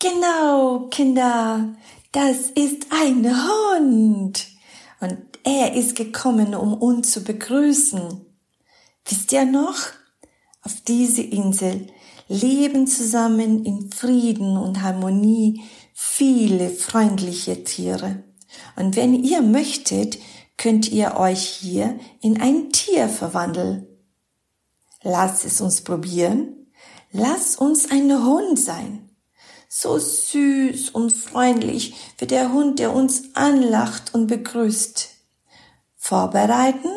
Genau, 0.00 0.88
Kinder, 0.90 1.74
das 2.10 2.50
ist 2.50 2.88
ein 2.90 3.24
Hund. 3.24 4.48
Und 5.00 5.18
er 5.44 5.74
ist 5.74 5.94
gekommen, 5.94 6.56
um 6.56 6.74
uns 6.74 7.12
zu 7.12 7.22
begrüßen. 7.22 8.26
Wisst 9.04 9.32
ihr 9.32 9.44
noch? 9.44 9.76
Auf 10.64 10.80
diese 10.80 11.22
Insel 11.22 11.88
leben 12.26 12.86
zusammen 12.86 13.66
in 13.66 13.92
Frieden 13.92 14.56
und 14.56 14.82
Harmonie 14.82 15.62
viele 15.92 16.70
freundliche 16.70 17.64
Tiere. 17.64 18.24
Und 18.76 18.96
wenn 18.96 19.12
ihr 19.12 19.42
möchtet, 19.42 20.18
könnt 20.56 20.90
ihr 20.90 21.16
euch 21.18 21.44
hier 21.44 21.98
in 22.22 22.40
ein 22.40 22.70
Tier 22.70 23.10
verwandeln. 23.10 23.86
Lass 25.02 25.44
es 25.44 25.60
uns 25.60 25.82
probieren. 25.82 26.70
Lass 27.12 27.56
uns 27.56 27.90
ein 27.90 28.10
Hund 28.24 28.58
sein. 28.58 29.10
So 29.68 29.98
süß 29.98 30.90
und 30.90 31.12
freundlich 31.12 31.94
wie 32.16 32.26
der 32.26 32.52
Hund, 32.52 32.78
der 32.78 32.94
uns 32.94 33.34
anlacht 33.34 34.14
und 34.14 34.28
begrüßt. 34.28 35.10
Vorbereiten 35.96 36.90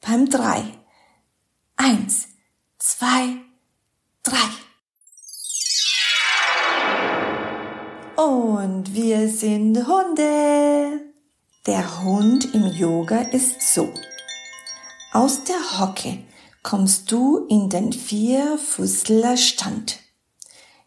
beim 0.00 0.28
drei. 0.28 0.64
Eins, 1.76 2.28
zwei, 2.86 3.38
drei. 4.22 4.36
Und 8.22 8.92
wir 8.92 9.30
sind 9.30 9.88
Hunde. 9.88 11.00
Der 11.66 12.04
Hund 12.04 12.54
im 12.54 12.66
Yoga 12.66 13.20
ist 13.20 13.74
so. 13.74 13.88
Aus 15.14 15.44
der 15.44 15.78
Hocke 15.78 16.24
kommst 16.62 17.10
du 17.10 17.46
in 17.48 17.70
den 17.70 17.90
Vierfußlerstand. 17.90 20.00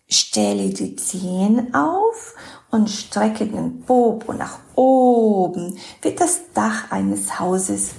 Stelle 0.07 0.69
die 0.69 0.95
Zehen 0.97 1.73
auf 1.73 2.35
und 2.69 2.91
strecke 2.91 3.47
den 3.47 3.81
Popo 3.81 4.33
nach 4.33 4.59
oben 4.75 5.79
wie 6.03 6.13
das 6.13 6.41
Dach 6.53 6.91
eines 6.91 7.39
Hauses. 7.39 7.95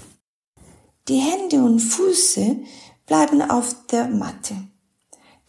Die 1.08 1.18
Hände 1.18 1.56
und 1.56 1.80
Füße 1.80 2.58
bleiben 3.08 3.42
auf 3.42 3.74
der 3.90 4.06
Matte. 4.06 4.54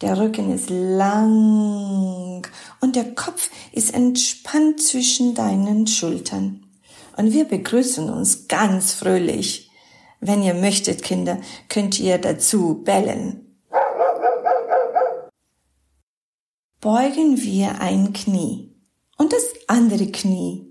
Der 0.00 0.18
Rücken 0.18 0.52
ist 0.52 0.70
lang 0.70 2.46
und 2.80 2.96
der 2.96 3.14
Kopf 3.14 3.50
ist 3.70 3.94
entspannt 3.94 4.82
zwischen 4.82 5.34
deinen 5.34 5.86
Schultern. 5.86 6.66
Und 7.16 7.32
wir 7.32 7.44
begrüßen 7.44 8.08
uns 8.08 8.48
ganz 8.48 8.94
fröhlich. 8.94 9.70
Wenn 10.20 10.42
ihr 10.42 10.54
möchtet, 10.54 11.02
Kinder, 11.02 11.38
könnt 11.68 12.00
ihr 12.00 12.18
dazu 12.18 12.82
bellen. 12.82 13.58
Beugen 16.80 17.42
wir 17.42 17.82
ein 17.82 18.14
Knie 18.14 18.74
und 19.18 19.34
das 19.34 19.44
andere 19.66 20.06
Knie. 20.06 20.66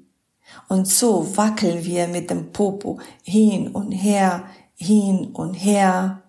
Und 0.68 0.88
so 0.88 1.38
wackeln 1.38 1.86
wir 1.86 2.08
mit 2.08 2.32
dem 2.32 2.52
Popo 2.52 3.00
hin 3.22 3.68
und 3.68 3.92
her, 3.92 4.46
hin 4.74 5.30
und 5.34 5.54
her. 5.54 6.24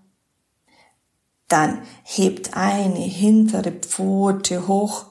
Dann 1.51 1.83
hebt 2.05 2.57
eine 2.57 3.01
hintere 3.01 3.73
Pfote 3.73 4.67
hoch 4.69 5.07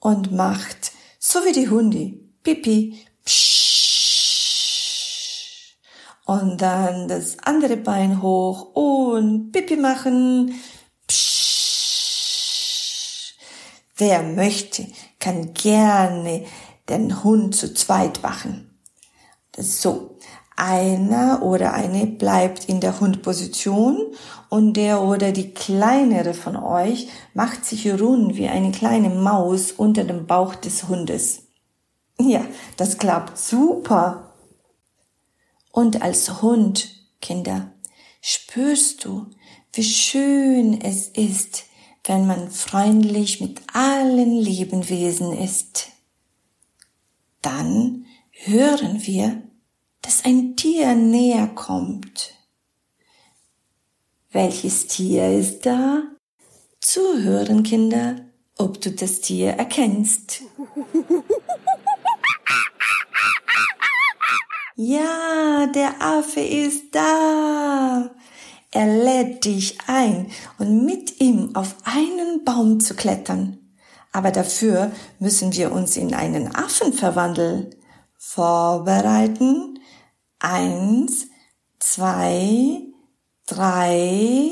und 0.00 0.32
macht, 0.32 0.90
so 1.20 1.38
wie 1.44 1.52
die 1.52 1.70
Hunde, 1.70 2.18
Pipi, 2.42 3.06
psch. 3.24 4.54
Und 6.26 6.60
dann 6.60 7.06
das 7.06 7.38
andere 7.44 7.76
Bein 7.76 8.20
hoch 8.20 8.74
und 8.74 9.52
Pipi 9.52 9.76
machen, 9.76 10.60
psch. 11.06 12.34
Wer 13.96 14.24
möchte, 14.24 14.88
kann 15.20 15.54
gerne 15.54 16.44
den 16.88 17.22
Hund 17.22 17.54
zu 17.54 17.72
zweit 17.72 18.20
machen. 18.20 18.80
So. 19.56 20.10
Einer 20.56 21.42
oder 21.42 21.72
eine 21.72 22.06
bleibt 22.06 22.66
in 22.66 22.80
der 22.80 23.00
Hundposition 23.00 24.14
und 24.54 24.74
der 24.74 25.02
oder 25.02 25.32
die 25.32 25.50
kleinere 25.50 26.32
von 26.32 26.54
euch 26.54 27.08
macht 27.32 27.64
sich 27.64 27.92
rund 27.92 28.36
wie 28.36 28.46
eine 28.46 28.70
kleine 28.70 29.10
Maus 29.10 29.72
unter 29.72 30.04
dem 30.04 30.28
Bauch 30.28 30.54
des 30.54 30.86
Hundes. 30.86 31.48
Ja, 32.20 32.46
das 32.76 32.98
klappt 32.98 33.36
super. 33.36 34.32
Und 35.72 36.02
als 36.02 36.40
Hund, 36.40 36.88
Kinder, 37.20 37.72
spürst 38.20 39.04
du, 39.04 39.26
wie 39.72 39.82
schön 39.82 40.80
es 40.80 41.08
ist, 41.08 41.64
wenn 42.04 42.24
man 42.28 42.48
freundlich 42.48 43.40
mit 43.40 43.60
allen 43.72 44.36
Lebewesen 44.36 45.32
ist. 45.32 45.88
Dann 47.42 48.06
hören 48.30 49.04
wir, 49.04 49.42
dass 50.00 50.24
ein 50.24 50.54
Tier 50.54 50.94
näher 50.94 51.48
kommt. 51.48 52.33
Welches 54.34 54.88
Tier 54.88 55.30
ist 55.38 55.64
da? 55.64 56.02
Zuhören, 56.80 57.62
Kinder, 57.62 58.16
ob 58.58 58.80
du 58.80 58.90
das 58.90 59.20
Tier 59.20 59.50
erkennst. 59.50 60.42
Ja, 64.74 65.68
der 65.72 66.02
Affe 66.02 66.40
ist 66.40 66.96
da. 66.96 68.10
Er 68.72 68.86
lädt 68.86 69.44
dich 69.44 69.78
ein 69.86 70.32
und 70.58 70.84
mit 70.84 71.20
ihm 71.20 71.54
auf 71.54 71.76
einen 71.84 72.44
Baum 72.44 72.80
zu 72.80 72.96
klettern. 72.96 73.60
Aber 74.10 74.32
dafür 74.32 74.90
müssen 75.20 75.54
wir 75.54 75.70
uns 75.70 75.96
in 75.96 76.12
einen 76.12 76.52
Affen 76.56 76.92
verwandeln. 76.92 77.72
Vorbereiten, 78.18 79.78
Eins, 80.40 81.28
zwei, 81.78 82.93
drei. 83.46 84.50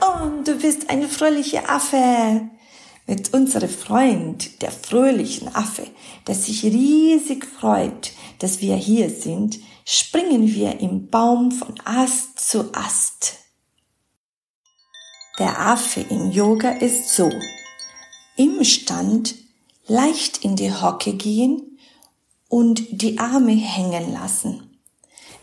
Und 0.00 0.46
du 0.48 0.56
bist 0.56 0.90
ein 0.90 1.08
fröhlicher 1.08 1.68
Affe. 1.70 2.48
Mit 3.06 3.34
unserem 3.34 3.68
Freund, 3.68 4.62
der 4.62 4.70
fröhlichen 4.70 5.52
Affe, 5.54 5.86
der 6.26 6.36
sich 6.36 6.62
riesig 6.62 7.44
freut, 7.44 8.12
dass 8.38 8.60
wir 8.60 8.76
hier 8.76 9.10
sind, 9.10 9.58
springen 9.84 10.46
wir 10.54 10.78
im 10.80 11.08
Baum 11.08 11.50
von 11.50 11.74
Ast 11.84 12.38
zu 12.38 12.72
Ast. 12.72 13.34
Der 15.38 15.60
Affe 15.60 16.00
im 16.00 16.30
Yoga 16.30 16.70
ist 16.70 17.08
so. 17.08 17.30
Im 18.36 18.62
Stand 18.62 19.34
leicht 19.86 20.44
in 20.44 20.54
die 20.54 20.72
Hocke 20.72 21.14
gehen 21.14 21.78
und 22.48 23.02
die 23.02 23.18
Arme 23.18 23.52
hängen 23.52 24.12
lassen. 24.12 24.61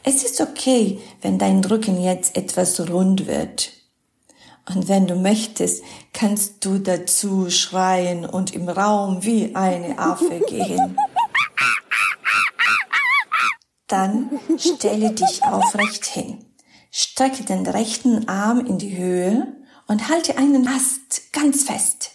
Es 0.03 0.23
ist 0.23 0.39
okay, 0.41 0.99
wenn 1.21 1.38
dein 1.38 1.63
Rücken 1.63 2.01
jetzt 2.01 2.38
etwas 2.38 2.79
rund 2.89 3.27
wird. 3.27 3.71
Und 4.73 4.88
wenn 4.88 5.07
du 5.07 5.15
möchtest, 5.15 5.83
kannst 6.13 6.63
du 6.63 6.77
dazu 6.77 7.49
schreien 7.49 8.25
und 8.25 8.53
im 8.53 8.69
Raum 8.69 9.23
wie 9.23 9.55
eine 9.55 9.97
Affe 9.97 10.39
gehen. 10.47 10.97
Dann 13.88 14.39
stelle 14.57 15.12
dich 15.12 15.43
aufrecht 15.43 16.05
hin. 16.05 16.45
Strecke 16.91 17.43
den 17.43 17.65
rechten 17.65 18.27
Arm 18.29 18.65
in 18.65 18.77
die 18.77 18.95
Höhe 18.95 19.47
und 19.88 20.07
halte 20.09 20.38
einen 20.38 20.67
Ast 20.67 21.33
ganz 21.33 21.63
fest. 21.63 22.12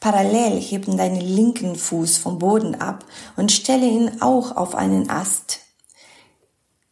Parallel 0.00 0.60
heben 0.60 0.96
deinen 0.96 1.20
linken 1.20 1.76
Fuß 1.76 2.18
vom 2.18 2.38
Boden 2.38 2.76
ab 2.76 3.04
und 3.36 3.50
stelle 3.50 3.86
ihn 3.86 4.20
auch 4.20 4.56
auf 4.56 4.74
einen 4.74 5.10
Ast. 5.10 5.60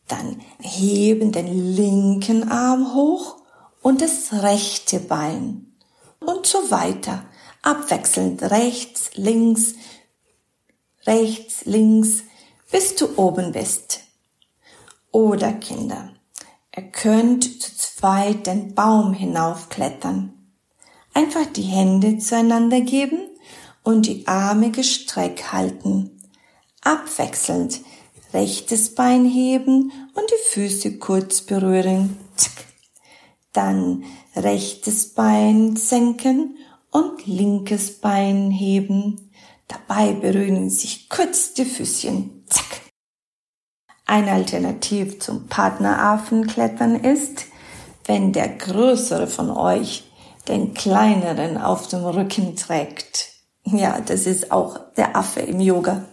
Dann 0.09 0.41
heben 0.61 1.33
den 1.33 1.75
linken 1.75 2.51
Arm 2.51 2.95
hoch 2.95 3.37
und 3.83 4.01
das 4.01 4.33
rechte 4.33 5.01
Bein 5.01 5.77
und 6.21 6.47
so 6.47 6.71
weiter, 6.71 7.25
abwechselnd 7.63 8.43
rechts, 8.43 9.11
links, 9.15 9.75
rechts, 11.07 11.65
links, 11.65 12.23
bis 12.71 12.97
du 12.97 13.17
oben 13.17 13.53
bist. 13.53 14.01
Oder 15.13 15.53
Kinder, 15.53 16.11
ihr 16.77 16.85
könnt 16.85 17.45
zu 17.45 17.77
zweit 17.77 18.47
den 18.47 18.75
Baum 18.75 19.13
hinaufklettern. 19.13 20.33
Einfach 21.15 21.47
die 21.47 21.63
Hände 21.63 22.19
zueinander 22.19 22.81
geben 22.83 23.31
und 23.83 24.07
die 24.07 24.27
Arme 24.27 24.71
gestreckt 24.71 25.53
halten. 25.53 26.21
Abwechselnd 26.83 27.81
rechtes 28.37 28.95
Bein 28.95 29.25
heben 29.25 29.93
und 30.15 30.31
die 30.31 30.51
Füße 30.51 30.99
kurz 30.99 31.41
berühren. 31.41 32.19
Dann 33.55 34.05
rechtes 34.37 35.15
Bein 35.15 35.77
senken 35.77 36.59
und 36.91 37.27
linkes 37.27 37.99
Bein 37.99 38.51
heben. 38.51 39.31
Dabei 39.69 40.13
berühren 40.13 40.69
sich 40.69 41.09
kurz 41.09 41.55
die 41.55 41.65
Füßchen. 41.65 42.45
Zack. 42.47 42.83
Eine 44.05 44.33
Alternative 44.33 45.19
zum 45.19 45.47
Partneraffenklettern 45.49 46.97
ist, 46.97 47.47
wenn 48.05 48.35
der 48.35 48.49
größere 48.49 49.29
von 49.29 49.51
euch 49.51 50.05
den 50.47 50.75
kleineren 50.75 51.57
auf 51.57 51.89
dem 51.89 52.05
Rücken 52.05 52.55
trägt. 52.55 53.31
Ja, 53.65 53.99
das 54.01 54.27
ist 54.27 54.53
auch 54.53 54.79
der 54.97 55.17
Affe 55.17 55.41
im 55.41 55.61
Yoga. 55.61 56.05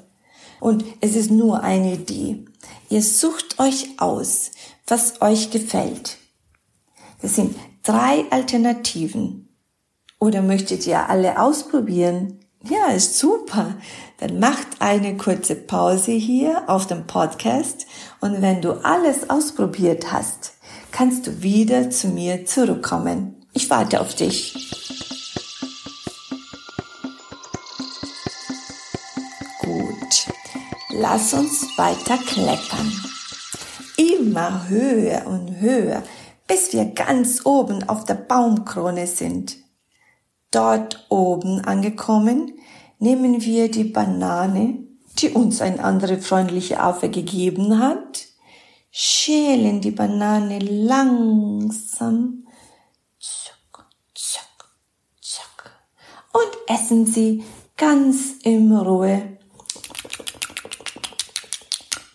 Und 0.63 0.85
es 1.01 1.17
ist 1.17 1.29
nur 1.29 1.61
eine 1.61 1.95
Idee. 1.95 2.45
Ihr 2.87 3.01
sucht 3.01 3.59
euch 3.59 3.89
aus, 3.97 4.51
was 4.87 5.21
euch 5.21 5.51
gefällt. 5.51 6.15
Das 7.21 7.35
sind 7.35 7.57
drei 7.83 8.23
Alternativen. 8.29 9.49
Oder 10.19 10.41
möchtet 10.41 10.87
ihr 10.87 11.09
alle 11.09 11.41
ausprobieren? 11.41 12.39
Ja, 12.63 12.93
ist 12.95 13.19
super. 13.19 13.75
Dann 14.19 14.39
macht 14.39 14.67
eine 14.79 15.17
kurze 15.17 15.55
Pause 15.55 16.13
hier 16.13 16.63
auf 16.67 16.87
dem 16.87 17.07
Podcast 17.07 17.85
und 18.21 18.41
wenn 18.41 18.61
du 18.61 18.85
alles 18.85 19.29
ausprobiert 19.29 20.13
hast, 20.13 20.53
kannst 20.93 21.27
du 21.27 21.41
wieder 21.41 21.89
zu 21.89 22.07
mir 22.07 22.45
zurückkommen. 22.45 23.35
Ich 23.51 23.69
warte 23.69 23.99
auf 23.99 24.15
dich. 24.15 24.82
Lass 30.93 31.33
uns 31.33 31.77
weiter 31.77 32.17
klettern. 32.17 32.91
Immer 33.97 34.67
höher 34.69 35.27
und 35.27 35.59
höher, 35.59 36.03
bis 36.47 36.73
wir 36.73 36.85
ganz 36.85 37.45
oben 37.45 37.87
auf 37.89 38.05
der 38.05 38.15
Baumkrone 38.15 39.07
sind. 39.07 39.57
Dort 40.51 41.05
oben 41.09 41.61
angekommen, 41.61 42.53
nehmen 42.99 43.41
wir 43.41 43.71
die 43.71 43.85
Banane, 43.85 44.79
die 45.19 45.29
uns 45.29 45.61
ein 45.61 45.79
anderer 45.79 46.17
freundlicher 46.17 46.81
Affe 46.81 47.09
gegeben 47.09 47.79
hat, 47.79 48.25
schälen 48.91 49.81
die 49.81 49.91
Banane 49.91 50.59
langsam, 50.59 52.47
zuck, 53.19 53.85
zuck, 54.13 54.69
zuck, 55.21 55.71
und 56.33 56.75
essen 56.75 57.05
sie 57.05 57.43
ganz 57.77 58.35
in 58.43 58.75
Ruhe. 58.75 59.37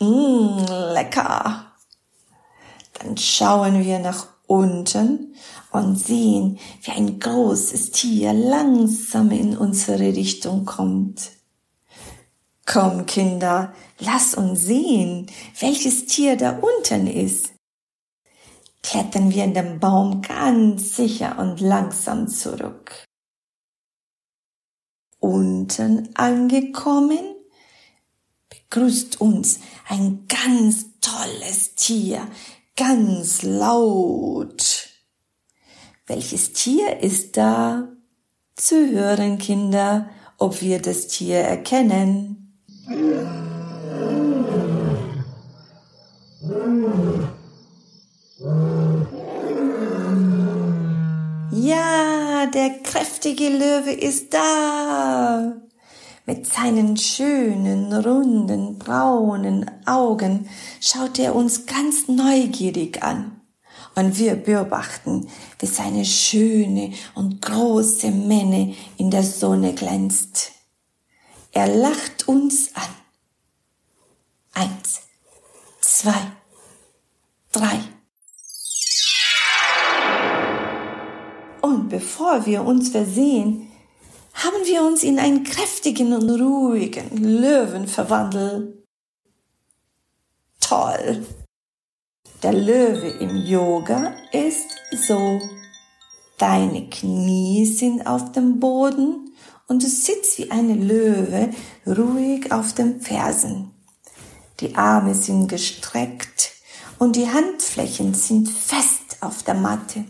Mmh, 0.01 0.93
lecker. 0.95 1.73
Dann 2.95 3.17
schauen 3.17 3.85
wir 3.85 3.99
nach 3.99 4.27
unten 4.47 5.35
und 5.73 5.97
sehen, 5.97 6.59
wie 6.83 6.91
ein 6.93 7.21
großes 7.21 7.91
Tier 7.91 8.33
langsam 8.33 9.31
in 9.31 9.57
unsere 9.57 10.15
Richtung 10.15 10.65
kommt. 10.65 11.31
Komm, 12.65 13.07
Kinder, 13.07 13.73
lass 13.99 14.35
uns 14.35 14.63
sehen, 14.63 15.31
welches 15.59 16.07
Tier 16.07 16.37
da 16.37 16.59
unten 16.59 17.07
ist. 17.07 17.53
Klettern 18.83 19.31
wir 19.33 19.45
in 19.45 19.55
den 19.55 19.81
Baum 19.81 20.23
ganz 20.23 20.97
sicher 20.97 21.39
und 21.39 21.61
langsam 21.61 22.29
zurück. 22.29 23.05
Unten 25.19 26.15
angekommen, 26.15 27.38
begrüßt 28.71 29.21
uns 29.21 29.61
ein 29.89 30.27
ganz 30.29 30.87
tolles 31.01 31.75
Tier, 31.75 32.27
ganz 32.77 33.43
laut. 33.43 34.89
Welches 36.07 36.53
Tier 36.53 37.01
ist 37.01 37.37
da? 37.37 37.89
Zu 38.57 38.91
hören, 38.91 39.39
Kinder, 39.39 40.09
ob 40.37 40.61
wir 40.63 40.81
das 40.81 41.07
Tier 41.09 41.39
erkennen. 41.39 42.59
Ja, 51.53 52.47
der 52.47 52.71
kräftige 52.83 53.49
Löwe 53.49 53.93
ist 53.93 54.35
da. 54.35 55.68
Mit 56.29 56.47
seinen 56.47 56.99
schönen, 56.99 57.91
runden, 57.91 58.79
braunen 58.79 59.65
Augen 59.87 60.47
schaut 60.79 61.19
er 61.19 61.35
uns 61.35 61.65
ganz 61.65 62.07
neugierig 62.07 63.03
an. 63.03 63.41
Und 63.95 64.19
wir 64.19 64.35
beobachten, 64.37 65.27
wie 65.59 65.65
seine 65.65 66.05
schöne 66.05 66.93
und 67.15 67.41
große 67.41 68.11
Mähne 68.11 68.75
in 68.99 69.11
der 69.11 69.23
Sonne 69.23 69.73
glänzt. 69.73 70.53
Er 71.53 71.67
lacht 71.67 72.29
uns 72.29 72.77
an. 72.77 72.91
Eins, 74.53 75.01
zwei, 75.81 76.33
drei. 77.53 77.81
Und 81.63 81.89
bevor 81.89 82.45
wir 82.45 82.65
uns 82.65 82.91
versehen, 82.91 83.69
haben 84.39 84.65
wir 84.65 84.83
uns 84.83 85.03
in 85.03 85.19
einen 85.19 85.43
kräftigen 85.43 86.13
und 86.13 86.31
ruhigen 86.31 87.17
Löwen 87.25 87.89
verwandelt. 87.89 88.87
Toll! 90.61 91.27
Der 92.43 92.53
Löwe 92.53 93.09
im 93.21 93.37
Yoga 93.37 94.13
ist 94.31 94.69
so. 95.09 95.41
Deine 96.39 96.89
Knie 96.89 97.67
sind 97.67 98.07
auf 98.07 98.31
dem 98.31 98.61
Boden 98.61 99.33
und 99.67 99.83
du 99.83 99.89
sitzt 99.89 100.39
wie 100.39 100.53
eine 100.53 100.75
Löwe 100.75 101.51
ruhig 101.85 102.53
auf 102.53 102.75
den 102.75 103.01
Fersen. 103.01 103.73
Die 104.61 104.77
Arme 104.77 105.17
sind 105.17 105.49
gestreckt 105.49 106.53
und 107.01 107.17
die 107.17 107.29
Handflächen 107.29 108.15
sind 108.15 108.49
fest 108.49 109.17
auf 109.21 109.43
der 109.43 109.55
Matte. 109.55 110.05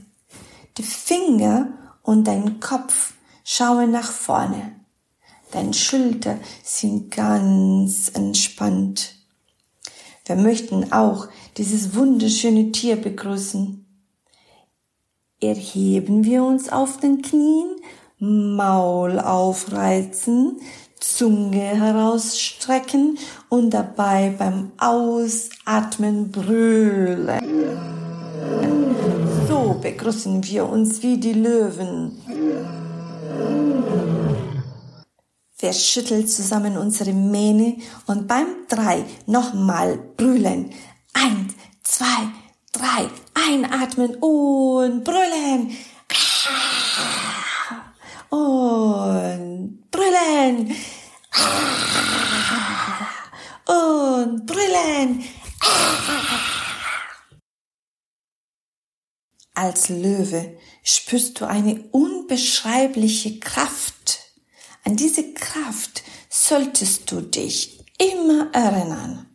Die 0.76 0.82
Finger 0.82 1.72
und 2.02 2.24
dein 2.24 2.60
Kopf 2.60 3.14
Schaue 3.50 3.88
nach 3.88 4.12
vorne. 4.12 4.72
Deine 5.52 5.72
Schulter 5.72 6.37
sind 6.62 7.11
ganz 7.11 8.11
entspannt. 8.11 9.14
Wir 10.26 10.37
möchten 10.37 10.92
auch 10.92 11.28
dieses 11.56 11.94
wunderschöne 11.94 12.72
Tier 12.72 12.96
begrüßen. 12.96 13.87
Erheben 15.40 16.24
wir 16.24 16.44
uns 16.44 16.68
auf 16.68 16.98
den 16.98 17.22
Knien, 17.22 17.76
Maul 18.18 19.18
aufreizen, 19.18 20.61
Zunge 21.00 21.74
herausstrecken 21.74 23.18
und 23.48 23.70
dabei 23.70 24.34
beim 24.38 24.72
Ausatmen 24.76 26.30
brüllen. 26.30 27.40
So 29.48 29.74
begrüßen 29.80 30.44
wir 30.44 30.68
uns 30.68 31.02
wie 31.02 31.16
die 31.16 31.32
Löwen. 31.32 32.88
Wir 35.61 35.72
schütteln 35.72 36.29
zusammen 36.29 36.79
unsere 36.79 37.12
Mähne 37.12 37.79
und 38.07 38.29
beim 38.29 38.46
drei 38.68 39.05
nochmal 39.27 39.98
brüllen. 40.16 40.72
Eins, 41.12 41.55
zwei, 41.83 42.29
drei, 42.72 43.11
einatmen 43.35 44.14
und 44.16 45.03
brüllen. 45.03 45.77
Und 48.31 49.90
brüllen. 49.90 50.77
Und 53.66 54.46
brüllen. 54.46 55.24
Als 59.55 59.88
Löwe 59.88 60.57
spürst 60.88 61.40
du 61.40 61.46
eine 61.46 61.81
unbeschreibliche 61.90 63.38
Kraft. 63.38 64.20
An 64.85 64.96
diese 64.96 65.33
Kraft 65.35 66.03
solltest 66.31 67.11
du 67.11 67.20
dich 67.20 67.85
immer 67.98 68.48
erinnern. 68.53 69.27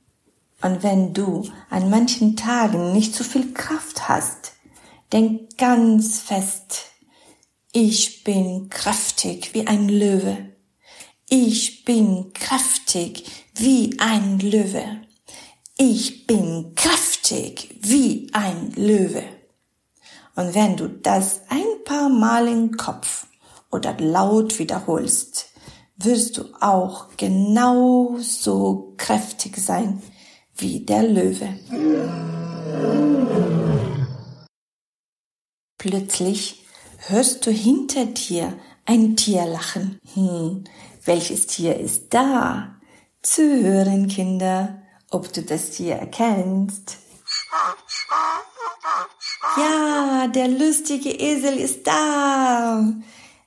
Und 0.62 0.82
wenn 0.82 1.14
du 1.14 1.50
an 1.70 1.90
manchen 1.90 2.36
Tagen 2.36 2.94
nicht 2.94 3.14
so 3.14 3.24
viel 3.24 3.54
Kraft 3.54 4.08
hast, 4.08 4.54
denk 5.12 5.58
ganz 5.58 6.20
fest, 6.20 6.86
ich 7.72 8.24
bin 8.24 8.70
kräftig 8.70 9.54
wie 9.54 9.68
ein 9.68 9.90
Löwe. 9.90 10.54
Ich 11.28 11.84
bin 11.86 12.32
kräftig 12.34 13.26
wie 13.56 14.00
ein 14.00 14.40
Löwe. 14.40 15.02
Ich 15.78 16.28
bin 16.28 16.74
kräftig 16.76 17.76
wie 17.82 18.30
ein 18.32 18.72
Löwe. 18.76 19.24
Und 20.36 20.56
wenn 20.56 20.76
du 20.76 20.88
das 20.88 21.42
ein 21.50 21.84
paar 21.86 22.10
Mal 22.10 22.48
im 22.48 22.76
Kopf 22.76 23.28
oder 23.72 23.96
laut 24.00 24.58
wiederholst, 24.60 25.52
wirst 25.98 26.38
du 26.38 26.46
auch 26.60 27.16
genauso 27.18 28.94
kräftig 28.98 29.58
sein 29.58 30.02
wie 30.56 30.80
der 30.86 31.04
Löwe. 31.04 31.50
Plötzlich 35.78 36.66
hörst 37.08 37.46
du 37.46 37.52
hinter 37.52 38.06
dir 38.06 38.54
ein 38.86 39.16
Tier 39.16 39.46
lachen. 39.46 40.00
Hm, 40.14 40.64
welches 41.06 41.48
Tier 41.48 41.78
ist 41.78 42.14
da? 42.14 42.76
Zu 43.22 43.42
hören, 43.42 44.08
Kinder, 44.08 44.82
ob 45.10 45.32
du 45.32 45.42
das 45.44 45.72
Tier 45.72 45.96
erkennst. 45.96 46.98
Ja, 49.58 50.28
der 50.28 50.48
lustige 50.48 51.12
Esel 51.12 51.58
ist 51.58 51.86
da. 51.86 52.84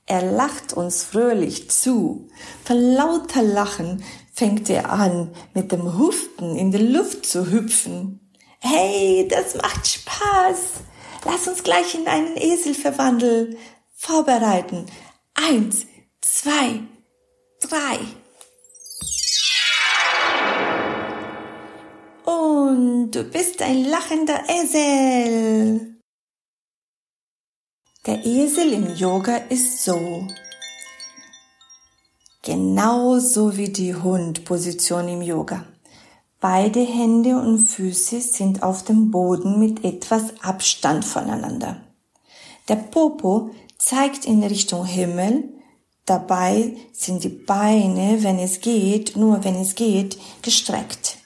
Er 0.05 0.21
lacht 0.31 0.71
uns 0.73 1.03
fröhlich 1.03 1.69
zu. 1.69 2.29
Vor 2.63 2.75
lauter 2.77 3.43
Lachen 3.43 4.03
fängt 4.33 4.69
er 4.69 4.91
an, 4.91 5.33
mit 5.53 5.71
dem 5.73 5.97
Huften 5.97 6.55
in 6.55 6.71
die 6.71 6.77
Luft 6.77 7.25
zu 7.25 7.51
hüpfen. 7.51 8.31
Hey, 8.59 9.27
das 9.29 9.55
macht 9.55 9.85
Spaß. 9.85 10.59
Lass 11.25 11.47
uns 11.47 11.63
gleich 11.63 11.93
in 11.95 12.07
einen 12.07 12.37
Esel 12.37 12.73
verwandeln. 12.73 13.57
Vorbereiten. 13.93 14.85
Eins, 15.33 15.87
zwei, 16.21 16.83
drei. 17.59 17.99
Und 22.23 23.11
du 23.11 23.23
bist 23.25 23.61
ein 23.61 23.83
lachender 23.83 24.41
Esel. 24.47 25.96
Der 28.07 28.25
Esel 28.25 28.71
im 28.71 28.95
Yoga 28.95 29.35
ist 29.49 29.83
so. 29.83 30.25
Genauso 32.41 33.57
wie 33.57 33.67
die 33.67 33.93
Hundposition 33.93 35.09
im 35.09 35.21
Yoga. 35.21 35.65
Beide 36.39 36.79
Hände 36.79 37.37
und 37.37 37.59
Füße 37.59 38.21
sind 38.21 38.63
auf 38.63 38.85
dem 38.85 39.11
Boden 39.11 39.59
mit 39.59 39.83
etwas 39.83 40.41
Abstand 40.41 41.03
voneinander. 41.03 41.81
Der 42.69 42.77
Popo 42.77 43.49
zeigt 43.77 44.23
in 44.23 44.41
Richtung 44.41 44.85
Himmel, 44.85 45.49
dabei 46.05 46.77
sind 46.93 47.25
die 47.25 47.43
Beine, 47.45 48.23
wenn 48.23 48.39
es 48.39 48.61
geht, 48.61 49.17
nur 49.17 49.43
wenn 49.43 49.55
es 49.55 49.75
geht, 49.75 50.17
gestreckt. 50.43 51.17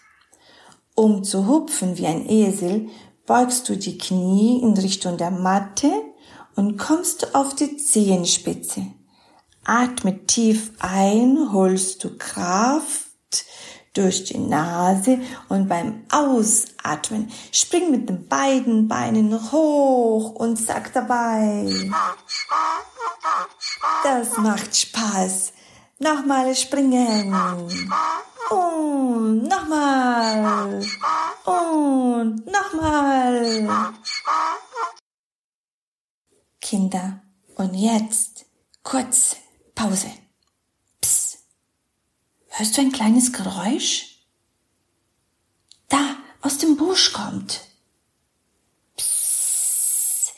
Um 0.96 1.24
zu 1.24 1.46
hupfen 1.46 2.00
wie 2.00 2.08
ein 2.08 2.28
Esel, 2.28 2.90
beugst 3.28 3.70
du 3.70 3.78
die 3.78 4.00
Knie 4.00 4.64
in 4.64 4.74
Richtung 4.74 5.18
der 5.18 5.30
Matte 5.30 5.92
und 6.56 6.78
kommst 6.78 7.24
du 7.24 7.36
auf 7.36 7.56
die 7.56 7.78
Zehenspitze. 7.78 8.88
Atme 9.64 10.26
tief 10.26 10.72
ein, 10.80 11.52
holst 11.52 12.04
du 12.04 12.18
Kraft 12.18 13.12
durch 13.94 14.24
die 14.24 14.38
Nase 14.38 15.20
und 15.50 15.68
beim 15.68 16.04
Ausatmen 16.10 17.32
spring 17.52 17.92
mit 17.92 18.10
den 18.10 18.28
beiden 18.28 18.88
Beinen 18.88 19.52
hoch 19.52 20.32
und 20.36 20.58
sag 20.58 20.94
dabei, 20.94 21.70
das 24.04 24.38
macht 24.38 24.76
Spaß. 24.76 25.54
Nochmal 26.00 26.56
springen. 26.56 27.32
Und 28.50 29.44
nochmal. 29.44 30.82
Und 31.46 32.46
nochmal. 32.48 33.94
Kinder, 36.72 37.22
und 37.56 37.74
jetzt 37.74 38.46
kurz 38.82 39.36
Pause. 39.76 40.10
Psst. 41.02 41.40
Hörst 42.48 42.78
du 42.78 42.82
ein 42.82 42.94
kleines 42.94 43.34
Geräusch? 43.34 44.24
Da, 45.90 46.16
aus 46.40 46.60
dem 46.60 46.78
Busch 46.78 47.12
kommt. 47.12 47.60
Psst. 48.96 50.34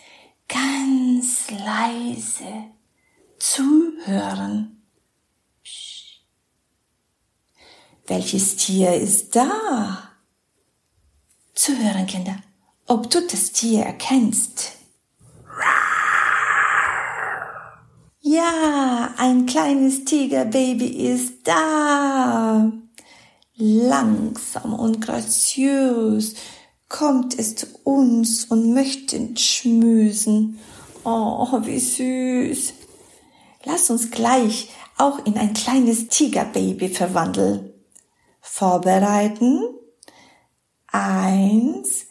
Ganz 0.47 1.51
leise. 1.51 2.71
Zuhören. 3.37 4.81
Psst. 5.63 6.23
Welches 8.07 8.55
Tier 8.55 8.95
ist 8.95 9.35
da? 9.35 10.15
Zuhören, 11.53 12.07
Kinder. 12.07 12.41
Ob 12.87 13.11
du 13.11 13.21
das 13.21 13.51
Tier 13.51 13.83
erkennst. 13.83 14.82
Ja, 18.25 19.13
ein 19.17 19.45
kleines 19.47 20.05
Tigerbaby 20.05 21.11
ist 21.11 21.45
da. 21.45 22.71
Langsam 23.55 24.73
und 24.73 25.01
graziös 25.01 26.35
kommt 26.87 27.37
es 27.37 27.57
zu 27.57 27.67
uns 27.83 28.45
und 28.45 28.73
möchte 28.73 29.37
schmüsen. 29.37 30.57
Oh, 31.03 31.49
wie 31.63 31.79
süß. 31.79 32.73
Lass 33.65 33.89
uns 33.89 34.09
gleich 34.09 34.69
auch 34.97 35.25
in 35.25 35.37
ein 35.37 35.53
kleines 35.53 36.07
Tigerbaby 36.07 36.87
verwandeln. 36.87 37.73
Vorbereiten. 38.39 39.65
Eins, 40.87 42.05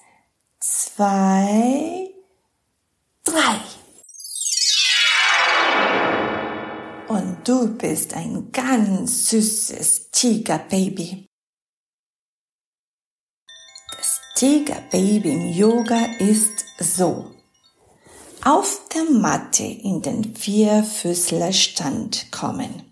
zwei, 0.60 2.10
drei. 3.24 3.71
Du 7.44 7.68
bist 7.76 8.14
ein 8.14 8.50
ganz 8.52 9.28
süßes 9.30 10.10
Tigerbaby. 10.10 11.26
Das 13.96 14.20
Tigerbaby 14.36 15.30
im 15.30 15.52
Yoga 15.52 16.06
ist 16.18 16.64
so. 16.78 17.30
Auf 18.44 18.88
der 18.92 19.04
Matte 19.04 19.62
in 19.64 20.02
den 20.02 20.34
Vierfüßlerstand 20.34 22.32
kommen. 22.32 22.82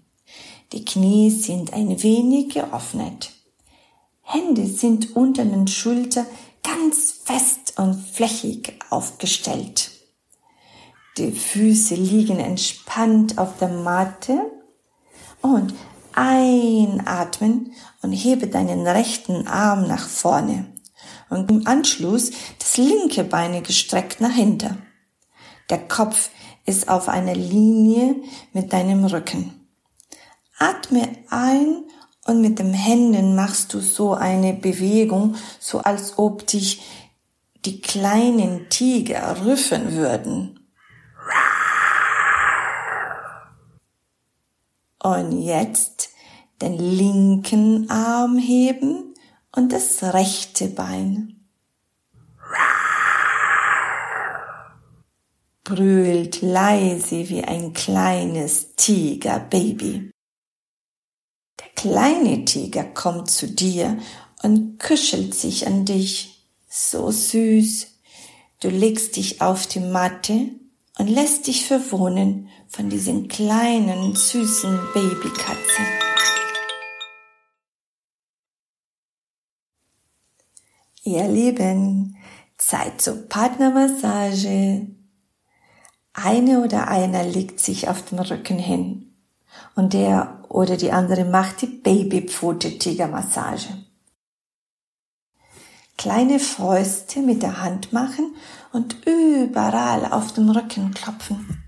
Die 0.73 0.85
Knie 0.85 1.31
sind 1.31 1.73
ein 1.73 2.01
wenig 2.03 2.55
geöffnet. 2.55 3.33
Hände 4.23 4.67
sind 4.69 5.17
unter 5.17 5.45
den 5.45 5.67
Schultern 5.67 6.27
ganz 6.63 7.11
fest 7.25 7.75
und 7.79 7.95
flächig 7.95 8.75
aufgestellt. 8.91 9.90
Die 11.17 11.33
Füße 11.33 11.95
liegen 11.95 12.39
entspannt 12.39 13.39
auf 13.39 13.59
der 13.59 13.69
Matte 13.69 14.51
und 15.43 15.75
einatmen 16.13 17.73
und 18.03 18.13
hebe 18.13 18.47
deinen 18.47 18.87
rechten 18.87 19.47
Arm 19.47 19.87
nach 19.87 20.07
vorne 20.09 20.67
und 21.31 21.51
im 21.51 21.67
Anschluss 21.67 22.31
das 22.59 22.77
linke 22.77 23.25
Bein 23.25 23.63
gestreckt 23.63 24.21
nach 24.21 24.35
hinten. 24.35 24.83
Der 25.71 25.79
Kopf 25.79 26.31
ist 26.67 26.89
auf 26.89 27.09
einer 27.09 27.35
Linie 27.35 28.17
mit 28.53 28.73
deinem 28.73 29.05
Rücken. 29.05 29.69
Atme 30.59 31.09
ein 31.31 31.85
und 32.27 32.41
mit 32.41 32.59
den 32.59 32.75
Händen 32.75 33.35
machst 33.35 33.73
du 33.73 33.81
so 33.81 34.15
eine 34.15 34.53
Bewegung, 34.53 35.37
so 35.59 35.79
als 35.79 36.19
ob 36.19 36.47
dich 36.47 36.83
die 37.65 37.81
kleinen 37.81 38.69
Tiger 38.69 39.45
rüffen 39.45 39.93
würden. 39.93 40.60
Und 45.03 45.43
jetzt 45.43 46.11
den 46.61 46.77
linken 46.77 47.91
Arm 47.91 48.39
heben 48.39 49.15
und 49.55 49.73
das 49.73 50.03
rechte 50.03 50.69
Bein. 50.69 51.37
Brüllt 55.65 56.43
leise 56.43 57.29
wie 57.29 57.45
ein 57.45 57.73
kleines 57.73 58.75
Tigerbaby. 58.77 60.11
Der 61.61 61.69
kleine 61.77 62.45
Tiger 62.45 62.85
kommt 62.85 63.31
zu 63.31 63.47
dir 63.47 63.99
und 64.43 64.79
kuschelt 64.79 65.35
sich 65.35 65.67
an 65.67 65.85
dich. 65.85 66.47
So 66.69 67.11
süß. 67.11 67.87
Du 68.61 68.69
legst 68.69 69.17
dich 69.17 69.41
auf 69.41 69.67
die 69.67 69.81
Matte 69.81 70.60
und 70.99 71.09
lässt 71.09 71.47
dich 71.47 71.67
verwohnen 71.67 72.49
von 72.69 72.91
diesen 72.91 73.29
kleinen, 73.29 74.15
süßen 74.15 74.79
Babykatzen. 74.95 75.87
Ihr 81.03 81.27
Lieben, 81.29 82.17
Zeit 82.59 83.01
zur 83.01 83.27
Partnermassage. 83.29 84.89
Eine 86.13 86.63
oder 86.63 86.89
einer 86.89 87.25
legt 87.25 87.61
sich 87.61 87.89
auf 87.89 88.05
dem 88.07 88.19
Rücken 88.19 88.59
hin 88.59 89.15
und 89.75 89.95
der 89.95 90.45
oder 90.49 90.77
die 90.77 90.93
andere 90.93 91.25
macht 91.25 91.63
die 91.63 91.69
Babypfote-Tigermassage. 91.69 93.90
Kleine 96.01 96.39
Fäuste 96.39 97.21
mit 97.21 97.43
der 97.43 97.63
Hand 97.63 97.93
machen 97.93 98.35
und 98.73 99.07
überall 99.07 100.11
auf 100.11 100.33
dem 100.33 100.49
Rücken 100.49 100.95
klopfen. 100.95 101.63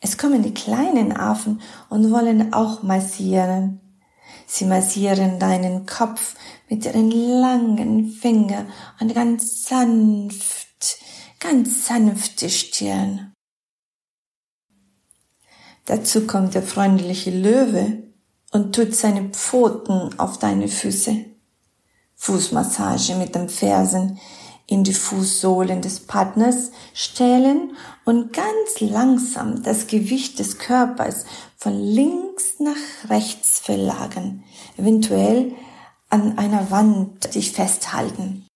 Es 0.00 0.18
kommen 0.18 0.42
die 0.42 0.52
kleinen 0.52 1.16
Affen 1.16 1.62
und 1.88 2.10
wollen 2.10 2.52
auch 2.52 2.82
massieren. 2.82 3.80
Sie 4.46 4.66
massieren 4.66 5.38
deinen 5.38 5.86
Kopf 5.86 6.34
mit 6.68 6.84
ihren 6.84 7.10
langen 7.10 8.10
Fingern 8.10 8.70
und 9.00 9.14
ganz 9.14 9.64
sanft, 9.64 10.98
ganz 11.40 11.86
sanfte 11.86 12.50
Stirn. 12.50 13.32
Dazu 15.86 16.26
kommt 16.26 16.52
der 16.52 16.62
freundliche 16.62 17.30
Löwe 17.30 18.11
und 18.52 18.74
tut 18.74 18.94
seine 18.94 19.30
Pfoten 19.30 20.18
auf 20.18 20.38
deine 20.38 20.68
Füße. 20.68 21.24
Fußmassage 22.14 23.16
mit 23.16 23.34
den 23.34 23.48
Fersen 23.48 24.20
in 24.66 24.84
die 24.84 24.94
Fußsohlen 24.94 25.82
des 25.82 26.00
Partners 26.00 26.70
stellen 26.94 27.76
und 28.04 28.32
ganz 28.32 28.80
langsam 28.80 29.62
das 29.62 29.86
Gewicht 29.86 30.38
des 30.38 30.58
Körpers 30.58 31.24
von 31.56 31.78
links 31.78 32.60
nach 32.60 33.10
rechts 33.10 33.58
verlagern, 33.58 34.44
eventuell 34.76 35.52
an 36.08 36.38
einer 36.38 36.70
Wand 36.70 37.34
dich 37.34 37.52
festhalten. 37.52 38.46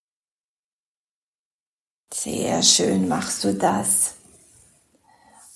Sehr 2.12 2.62
schön 2.62 3.09
machst 3.09 3.44
du 3.44 3.55
das. 3.55 4.14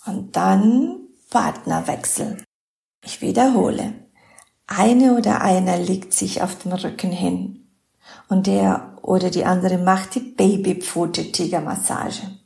Und 0.04 0.34
dann 0.34 1.08
Partnerwechsel. 1.30 2.44
Ich 3.04 3.20
wiederhole. 3.20 4.09
Eine 4.72 5.16
oder 5.16 5.40
einer 5.40 5.78
legt 5.78 6.14
sich 6.14 6.42
auf 6.42 6.58
dem 6.58 6.70
Rücken 6.72 7.10
hin 7.10 7.66
und 8.28 8.46
der 8.46 8.96
oder 9.02 9.28
die 9.28 9.44
andere 9.44 9.78
macht 9.78 10.14
die 10.14 10.20
Babypfote-Tigermassage. 10.20 12.38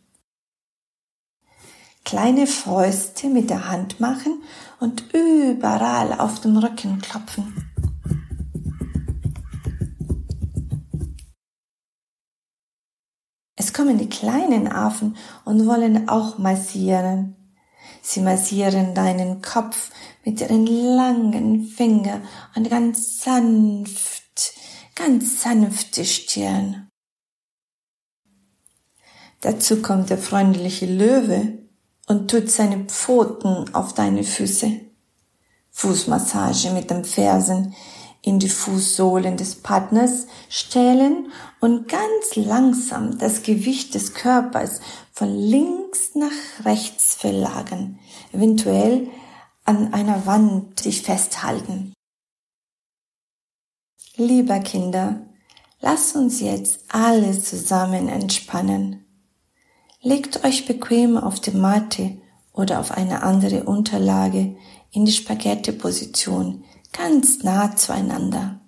Kleine 2.03 2.47
Fäuste 2.47 3.29
mit 3.29 3.51
der 3.51 3.69
Hand 3.69 4.01
machen 4.01 4.43
und 4.81 5.13
überall 5.13 6.19
auf 6.19 6.41
dem 6.41 6.57
Rücken 6.57 6.99
klopfen. 7.03 7.71
Es 13.55 13.75
kommen 13.75 13.99
die 13.99 14.09
kleinen 14.09 14.67
Affen 14.67 15.15
und 15.45 15.67
wollen 15.67 16.09
auch 16.09 16.39
massieren. 16.39 17.37
Sie 18.07 18.21
massieren 18.21 18.95
deinen 18.95 19.41
Kopf 19.41 19.91
mit 20.27 20.39
ihren 20.39 20.67
langen 20.67 21.67
Fingern 21.67 22.21
und 22.55 22.69
ganz 22.69 23.23
sanft, 23.23 24.53
ganz 24.95 25.43
sanfte 25.43 26.05
Stirn. 26.05 26.91
Dazu 29.41 29.81
kommt 29.81 30.11
der 30.11 30.19
freundliche 30.19 30.85
Löwe 30.85 31.61
und 32.07 32.31
tut 32.31 32.51
seine 32.51 32.85
Pfoten 32.85 33.75
auf 33.75 33.95
deine 33.95 34.23
Füße. 34.23 34.81
Fußmassage 35.71 36.71
mit 36.73 36.91
den 36.91 37.07
Fersen 37.07 37.75
in 38.21 38.39
die 38.39 38.51
Fußsohlen 38.51 39.39
des 39.39 39.57
Partners 39.57 40.27
stellen 40.51 41.33
und 41.61 41.89
ganz 41.89 42.37
langsam 42.37 43.19
das 43.19 43.43
Gewicht 43.43 43.95
des 43.95 44.13
Körpers 44.13 44.81
von 45.15 45.33
links 45.33 46.17
nach 46.17 46.65
rechts 46.65 47.15
verlagern, 47.15 48.01
eventuell 48.33 49.09
an 49.65 49.95
einer 49.95 50.27
Wand 50.27 50.85
dich 50.85 51.03
festhalten. 51.03 51.93
Lieber 54.17 54.59
Kinder, 54.59 55.23
lasst 55.81 56.17
uns 56.17 56.41
jetzt 56.41 56.81
alle 56.89 57.41
zusammen 57.41 58.09
entspannen. 58.09 59.05
Legt 60.01 60.45
euch 60.45 60.67
bequem 60.67 61.17
auf 61.17 61.39
die 61.39 61.53
Matte 61.53 62.19
oder 62.53 62.81
auf 62.81 62.91
eine 62.91 63.23
andere 63.23 63.65
Unterlage 63.65 64.57
in 64.91 65.05
die 65.05 65.13
Spaghetti-Position, 65.13 66.65
ganz 66.93 67.45
nah 67.45 67.77
zueinander. 67.77 68.61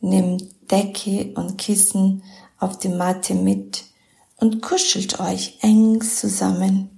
Nehmt 0.00 0.70
Decke 0.70 1.32
und 1.34 1.58
Kissen 1.58 2.22
auf 2.58 2.78
die 2.78 2.88
Matte 2.88 3.34
mit 3.34 3.84
und 4.38 4.62
kuschelt 4.62 5.20
euch 5.20 5.58
eng 5.60 6.00
zusammen. 6.00 6.90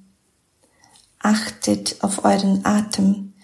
Achtet 1.19 2.03
auf 2.05 2.25
euren 2.25 2.65
Atem, 2.65 3.35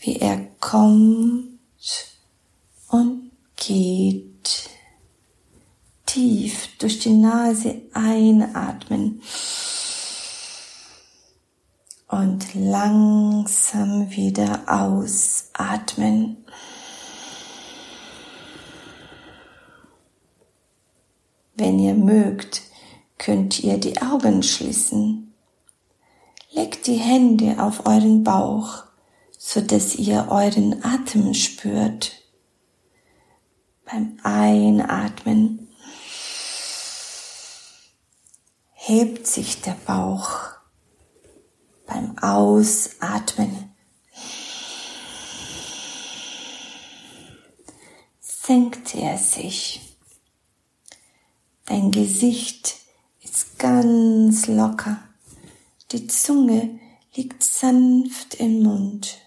wie 0.00 0.16
er 0.16 0.38
kommt 0.60 1.58
und 2.88 3.30
geht. 3.56 4.70
Tief 6.06 6.76
durch 6.78 6.98
die 6.98 7.12
Nase 7.12 7.82
einatmen 7.92 9.22
und 12.08 12.52
langsam 12.54 14.10
wieder 14.10 14.64
ausatmen. 14.66 16.38
Wenn 21.54 21.78
ihr 21.78 21.94
mögt, 21.94 22.62
könnt 23.20 23.60
ihr 23.60 23.76
die 23.76 24.00
Augen 24.00 24.42
schließen. 24.42 25.34
Legt 26.52 26.86
die 26.86 26.96
Hände 26.96 27.62
auf 27.62 27.86
euren 27.86 28.24
Bauch, 28.24 28.84
so 29.38 29.60
dass 29.60 29.94
ihr 29.94 30.28
euren 30.30 30.82
Atem 30.82 31.34
spürt. 31.34 32.12
Beim 33.84 34.18
Einatmen 34.22 35.68
hebt 38.72 39.26
sich 39.26 39.60
der 39.60 39.76
Bauch 39.86 40.30
beim 41.86 42.16
Ausatmen. 42.18 43.76
Senkt 48.20 48.94
er 48.94 49.18
sich. 49.18 49.80
Dein 51.66 51.90
Gesicht 51.90 52.79
ganz 53.58 54.46
locker. 54.46 54.98
Die 55.92 56.06
Zunge 56.06 56.78
liegt 57.14 57.42
sanft 57.42 58.34
im 58.34 58.62
Mund. 58.62 59.18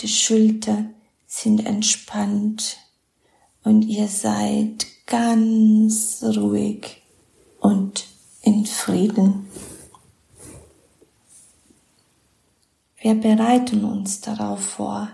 Die 0.00 0.08
Schulter 0.08 0.84
sind 1.26 1.66
entspannt 1.66 2.78
und 3.64 3.82
ihr 3.82 4.08
seid 4.08 4.86
ganz 5.06 6.22
ruhig 6.22 7.02
und 7.60 8.06
in 8.42 8.64
Frieden. 8.66 9.46
Wir 13.00 13.14
bereiten 13.14 13.84
uns 13.84 14.20
darauf 14.20 14.60
vor, 14.60 15.08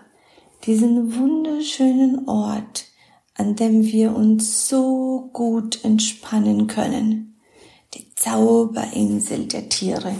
diesen 0.64 1.16
wunderschönen 1.16 2.28
Ort, 2.28 2.86
an 3.34 3.56
dem 3.56 3.84
wir 3.84 4.14
uns 4.14 4.68
so 4.68 5.28
gut 5.32 5.84
entspannen 5.84 6.66
können, 6.66 7.33
Zauberinsel 8.16 9.46
der 9.46 9.68
Tiere, 9.68 10.14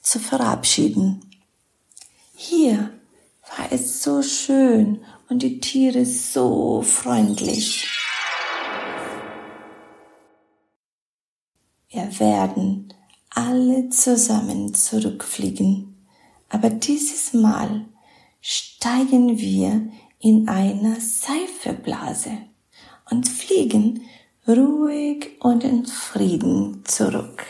zu 0.00 0.18
verabschieden. 0.18 1.20
Hier 2.34 2.90
war 3.56 3.70
es 3.70 4.02
so 4.02 4.22
schön 4.22 5.04
und 5.28 5.42
die 5.42 5.60
Tiere 5.60 6.04
so 6.04 6.82
freundlich. 6.82 7.88
Wir 11.88 12.18
werden 12.18 12.92
alle 13.30 13.90
zusammen 13.90 14.74
zurückfliegen 14.74 15.92
aber 16.52 16.68
dieses 16.68 17.32
Mal 17.32 17.86
steigen 18.42 19.38
wir 19.38 19.88
in 20.18 20.48
einer 20.48 21.00
Seifeblase 21.00 22.30
und 23.10 23.26
fliegen 23.26 24.02
ruhig 24.46 25.36
und 25.40 25.64
in 25.64 25.86
Frieden 25.86 26.84
zurück. 26.84 27.44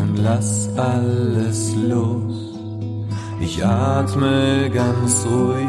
und 0.00 0.18
lass 0.22 0.68
alles 0.76 1.74
los. 1.76 2.58
Ich 3.40 3.64
atme 3.64 4.70
ganz 4.72 5.26
ruhig 5.26 5.66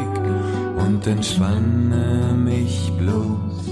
und 0.84 1.06
entspanne 1.06 2.34
mich 2.36 2.92
bloß. 2.98 3.70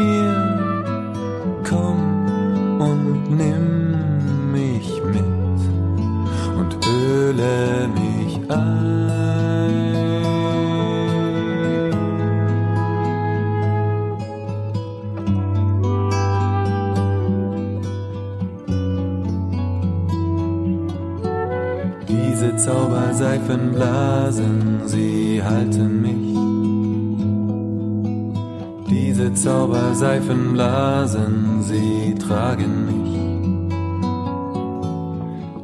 Zauberseifenblasen, 23.48 24.82
sie 24.84 25.42
halten 25.42 26.02
mich. 26.02 26.36
Diese 28.90 29.32
Zauberseifenblasen, 29.32 31.62
sie 31.62 32.14
tragen 32.16 32.84
mich. 32.84 33.16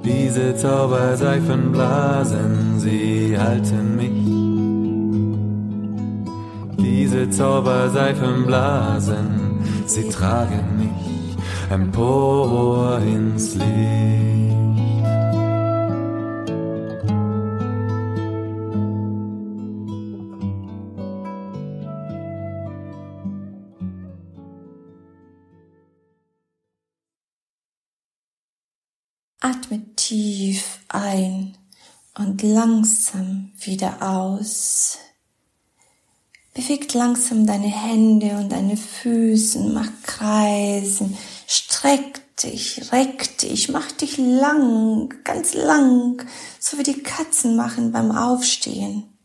Diese 0.02 0.56
Zauberseifenblasen, 0.56 2.80
sie 2.80 3.36
halten 3.38 3.96
mich. 3.96 4.24
Diese 6.78 7.28
Zauberseifenblasen, 7.28 9.60
sie 9.84 10.08
tragen 10.08 10.78
mich 10.78 11.36
empor 11.70 12.98
ins 13.00 13.56
Licht. 13.56 14.33
Tief 30.14 30.78
ein 30.86 31.56
und 32.16 32.40
langsam 32.42 33.50
wieder 33.58 34.00
aus. 34.00 34.98
Bewegt 36.54 36.94
langsam 36.94 37.48
deine 37.48 37.66
Hände 37.66 38.36
und 38.36 38.52
deine 38.52 38.76
Füße, 38.76 39.58
mach 39.58 39.88
Kreisen, 40.04 41.18
streck 41.48 42.22
dich, 42.36 42.92
reck 42.92 43.38
dich, 43.38 43.70
mach 43.70 43.90
dich 43.90 44.16
lang, 44.16 45.12
ganz 45.24 45.52
lang, 45.54 46.24
so 46.60 46.78
wie 46.78 46.84
die 46.84 47.02
Katzen 47.02 47.56
machen 47.56 47.90
beim 47.90 48.12
Aufstehen. 48.12 49.18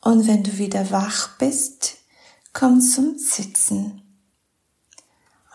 Und 0.00 0.26
wenn 0.26 0.44
du 0.44 0.56
wieder 0.56 0.90
wach 0.90 1.36
bist, 1.36 1.98
komm 2.54 2.80
zum 2.80 3.18
Sitzen 3.18 4.00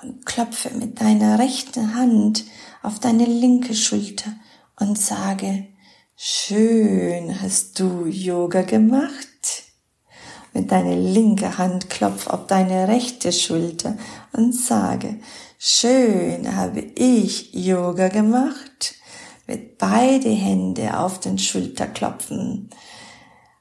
und 0.04 0.24
klopfe 0.28 0.70
mit 0.70 1.02
deiner 1.02 1.40
rechten 1.40 1.96
Hand 1.96 2.44
auf 2.84 3.00
deine 3.00 3.26
linke 3.26 3.74
Schulter 3.74 4.34
und 4.80 4.98
sage, 4.98 5.68
schön 6.16 7.42
hast 7.42 7.80
du 7.80 8.06
Yoga 8.06 8.62
gemacht. 8.62 9.28
Mit 10.54 10.72
deiner 10.72 10.96
linken 10.96 11.58
Hand 11.58 11.90
klopf 11.90 12.28
auf 12.28 12.46
deine 12.46 12.88
rechte 12.88 13.32
Schulter 13.32 13.98
und 14.34 14.54
sage, 14.54 15.20
schön 15.58 16.56
habe 16.56 16.82
ich 16.82 17.54
Yoga 17.54 18.10
gemacht. 18.10 18.96
Mit 19.48 19.78
beide 19.78 20.30
Hände 20.30 21.00
auf 21.00 21.20
den 21.20 21.40
Schulter 21.40 21.88
klopfen. 21.88 22.70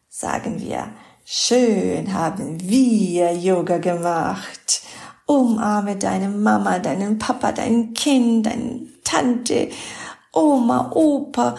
Sagen 0.09 0.61
wir, 0.61 0.91
schön 1.25 2.12
haben 2.12 2.61
wir 2.61 3.35
Yoga 3.35 3.79
gemacht. 3.79 4.83
Umarme 5.27 5.97
deine 5.97 6.29
Mama, 6.29 6.79
deinen 6.79 7.18
Papa, 7.18 7.53
dein 7.53 7.95
Kind, 7.95 8.47
deine 8.47 8.91
Tante, 9.13 9.69
Oma, 10.33 10.91
Opa 10.95 11.55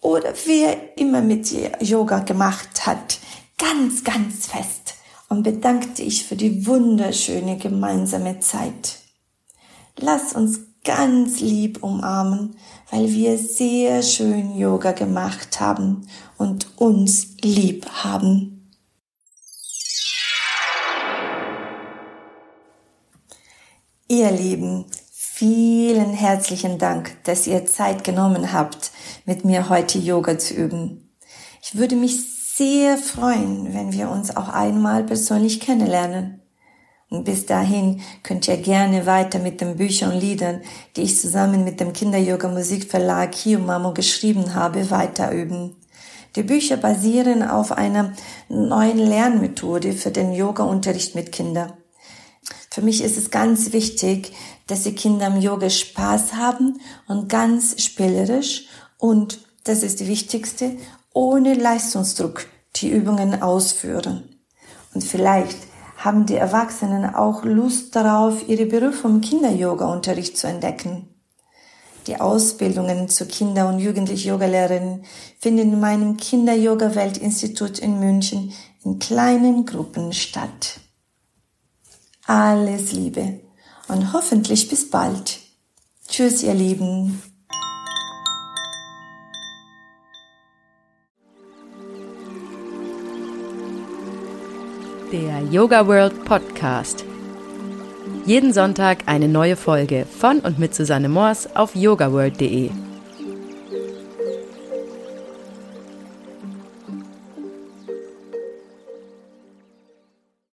oder 0.00 0.34
wer 0.46 0.98
immer 0.98 1.20
mit 1.20 1.48
dir 1.48 1.70
Yoga 1.80 2.18
gemacht 2.18 2.86
hat, 2.86 3.20
ganz, 3.56 4.02
ganz 4.02 4.48
fest 4.48 4.94
und 5.28 5.44
bedanke 5.44 5.90
dich 5.90 6.24
für 6.24 6.34
die 6.34 6.66
wunderschöne 6.66 7.56
gemeinsame 7.56 8.40
Zeit. 8.40 8.98
Lass 9.96 10.32
uns 10.32 10.58
ganz 10.82 11.38
lieb 11.38 11.84
umarmen, 11.84 12.56
weil 12.90 13.12
wir 13.12 13.38
sehr 13.38 14.02
schön 14.02 14.56
Yoga 14.56 14.90
gemacht 14.90 15.60
haben 15.60 16.08
und 16.36 16.66
uns 16.80 17.36
lieb 17.42 17.86
haben. 17.88 18.72
Ihr 24.08 24.32
Lieben, 24.32 24.86
vielen 25.42 26.12
herzlichen 26.12 26.78
Dank, 26.78 27.16
dass 27.24 27.48
ihr 27.48 27.66
Zeit 27.66 28.04
genommen 28.04 28.52
habt, 28.52 28.92
mit 29.26 29.44
mir 29.44 29.68
heute 29.68 29.98
Yoga 29.98 30.38
zu 30.38 30.54
üben. 30.54 31.10
Ich 31.60 31.76
würde 31.76 31.96
mich 31.96 32.54
sehr 32.54 32.96
freuen, 32.96 33.74
wenn 33.74 33.92
wir 33.92 34.08
uns 34.08 34.36
auch 34.36 34.48
einmal 34.48 35.02
persönlich 35.02 35.58
kennenlernen. 35.58 36.42
Und 37.10 37.24
bis 37.24 37.44
dahin 37.44 38.02
könnt 38.22 38.46
ihr 38.46 38.56
gerne 38.56 39.04
weiter 39.04 39.40
mit 39.40 39.60
den 39.60 39.78
Büchern 39.78 40.12
und 40.12 40.20
Liedern, 40.20 40.60
die 40.94 41.02
ich 41.02 41.18
zusammen 41.18 41.64
mit 41.64 41.80
dem 41.80 41.92
Kinder-Yoga-Musikverlag 41.92 43.32
Kiyomamo 43.32 43.94
geschrieben 43.94 44.54
habe, 44.54 44.92
weiterüben. 44.92 45.74
Die 46.36 46.44
Bücher 46.44 46.76
basieren 46.76 47.42
auf 47.42 47.72
einer 47.72 48.12
neuen 48.48 48.98
Lernmethode 48.98 49.92
für 49.94 50.12
den 50.12 50.32
Yoga-Unterricht 50.32 51.16
mit 51.16 51.32
Kindern. 51.32 51.72
Für 52.72 52.80
mich 52.80 53.04
ist 53.04 53.18
es 53.18 53.30
ganz 53.30 53.74
wichtig, 53.74 54.32
dass 54.66 54.84
die 54.84 54.94
Kinder 54.94 55.26
im 55.26 55.42
Yoga 55.42 55.68
Spaß 55.68 56.32
haben 56.32 56.80
und 57.06 57.28
ganz 57.28 57.82
spielerisch 57.82 58.64
und 58.96 59.40
das 59.64 59.82
ist 59.82 60.00
die 60.00 60.08
wichtigste, 60.08 60.78
ohne 61.12 61.52
Leistungsdruck 61.52 62.46
die 62.76 62.88
Übungen 62.88 63.42
ausführen. 63.42 64.38
Und 64.94 65.04
vielleicht 65.04 65.58
haben 65.98 66.24
die 66.24 66.36
Erwachsenen 66.36 67.14
auch 67.14 67.44
Lust 67.44 67.94
darauf, 67.94 68.48
ihre 68.48 68.64
Berufung 68.64 69.16
im 69.16 69.20
Kinder-Yoga-Unterricht 69.20 70.38
zu 70.38 70.46
entdecken. 70.46 71.14
Die 72.06 72.22
Ausbildungen 72.22 73.10
zur 73.10 73.28
Kinder- 73.28 73.68
und 73.68 73.80
Jugendlich-Yoga-Lehrerin 73.80 75.04
finden 75.38 75.74
in 75.74 75.80
meinem 75.80 76.16
Kinder-Yoga-Weltinstitut 76.16 77.80
in 77.80 78.00
München 78.00 78.54
in 78.82 78.98
kleinen 78.98 79.66
Gruppen 79.66 80.14
statt. 80.14 80.80
Alles 82.26 82.92
Liebe 82.92 83.40
und 83.88 84.12
hoffentlich 84.12 84.68
bis 84.68 84.88
bald. 84.88 85.40
Tschüss, 86.08 86.42
ihr 86.42 86.54
Lieben. 86.54 87.20
Der 95.10 95.42
Yoga 95.50 95.86
World 95.86 96.24
Podcast. 96.24 97.04
Jeden 98.24 98.52
Sonntag 98.52 99.02
eine 99.06 99.26
neue 99.26 99.56
Folge 99.56 100.06
von 100.06 100.38
und 100.40 100.58
mit 100.60 100.74
Susanne 100.74 101.08
Moors 101.08 101.56
auf 101.56 101.74
yogaworld.de. 101.74 102.70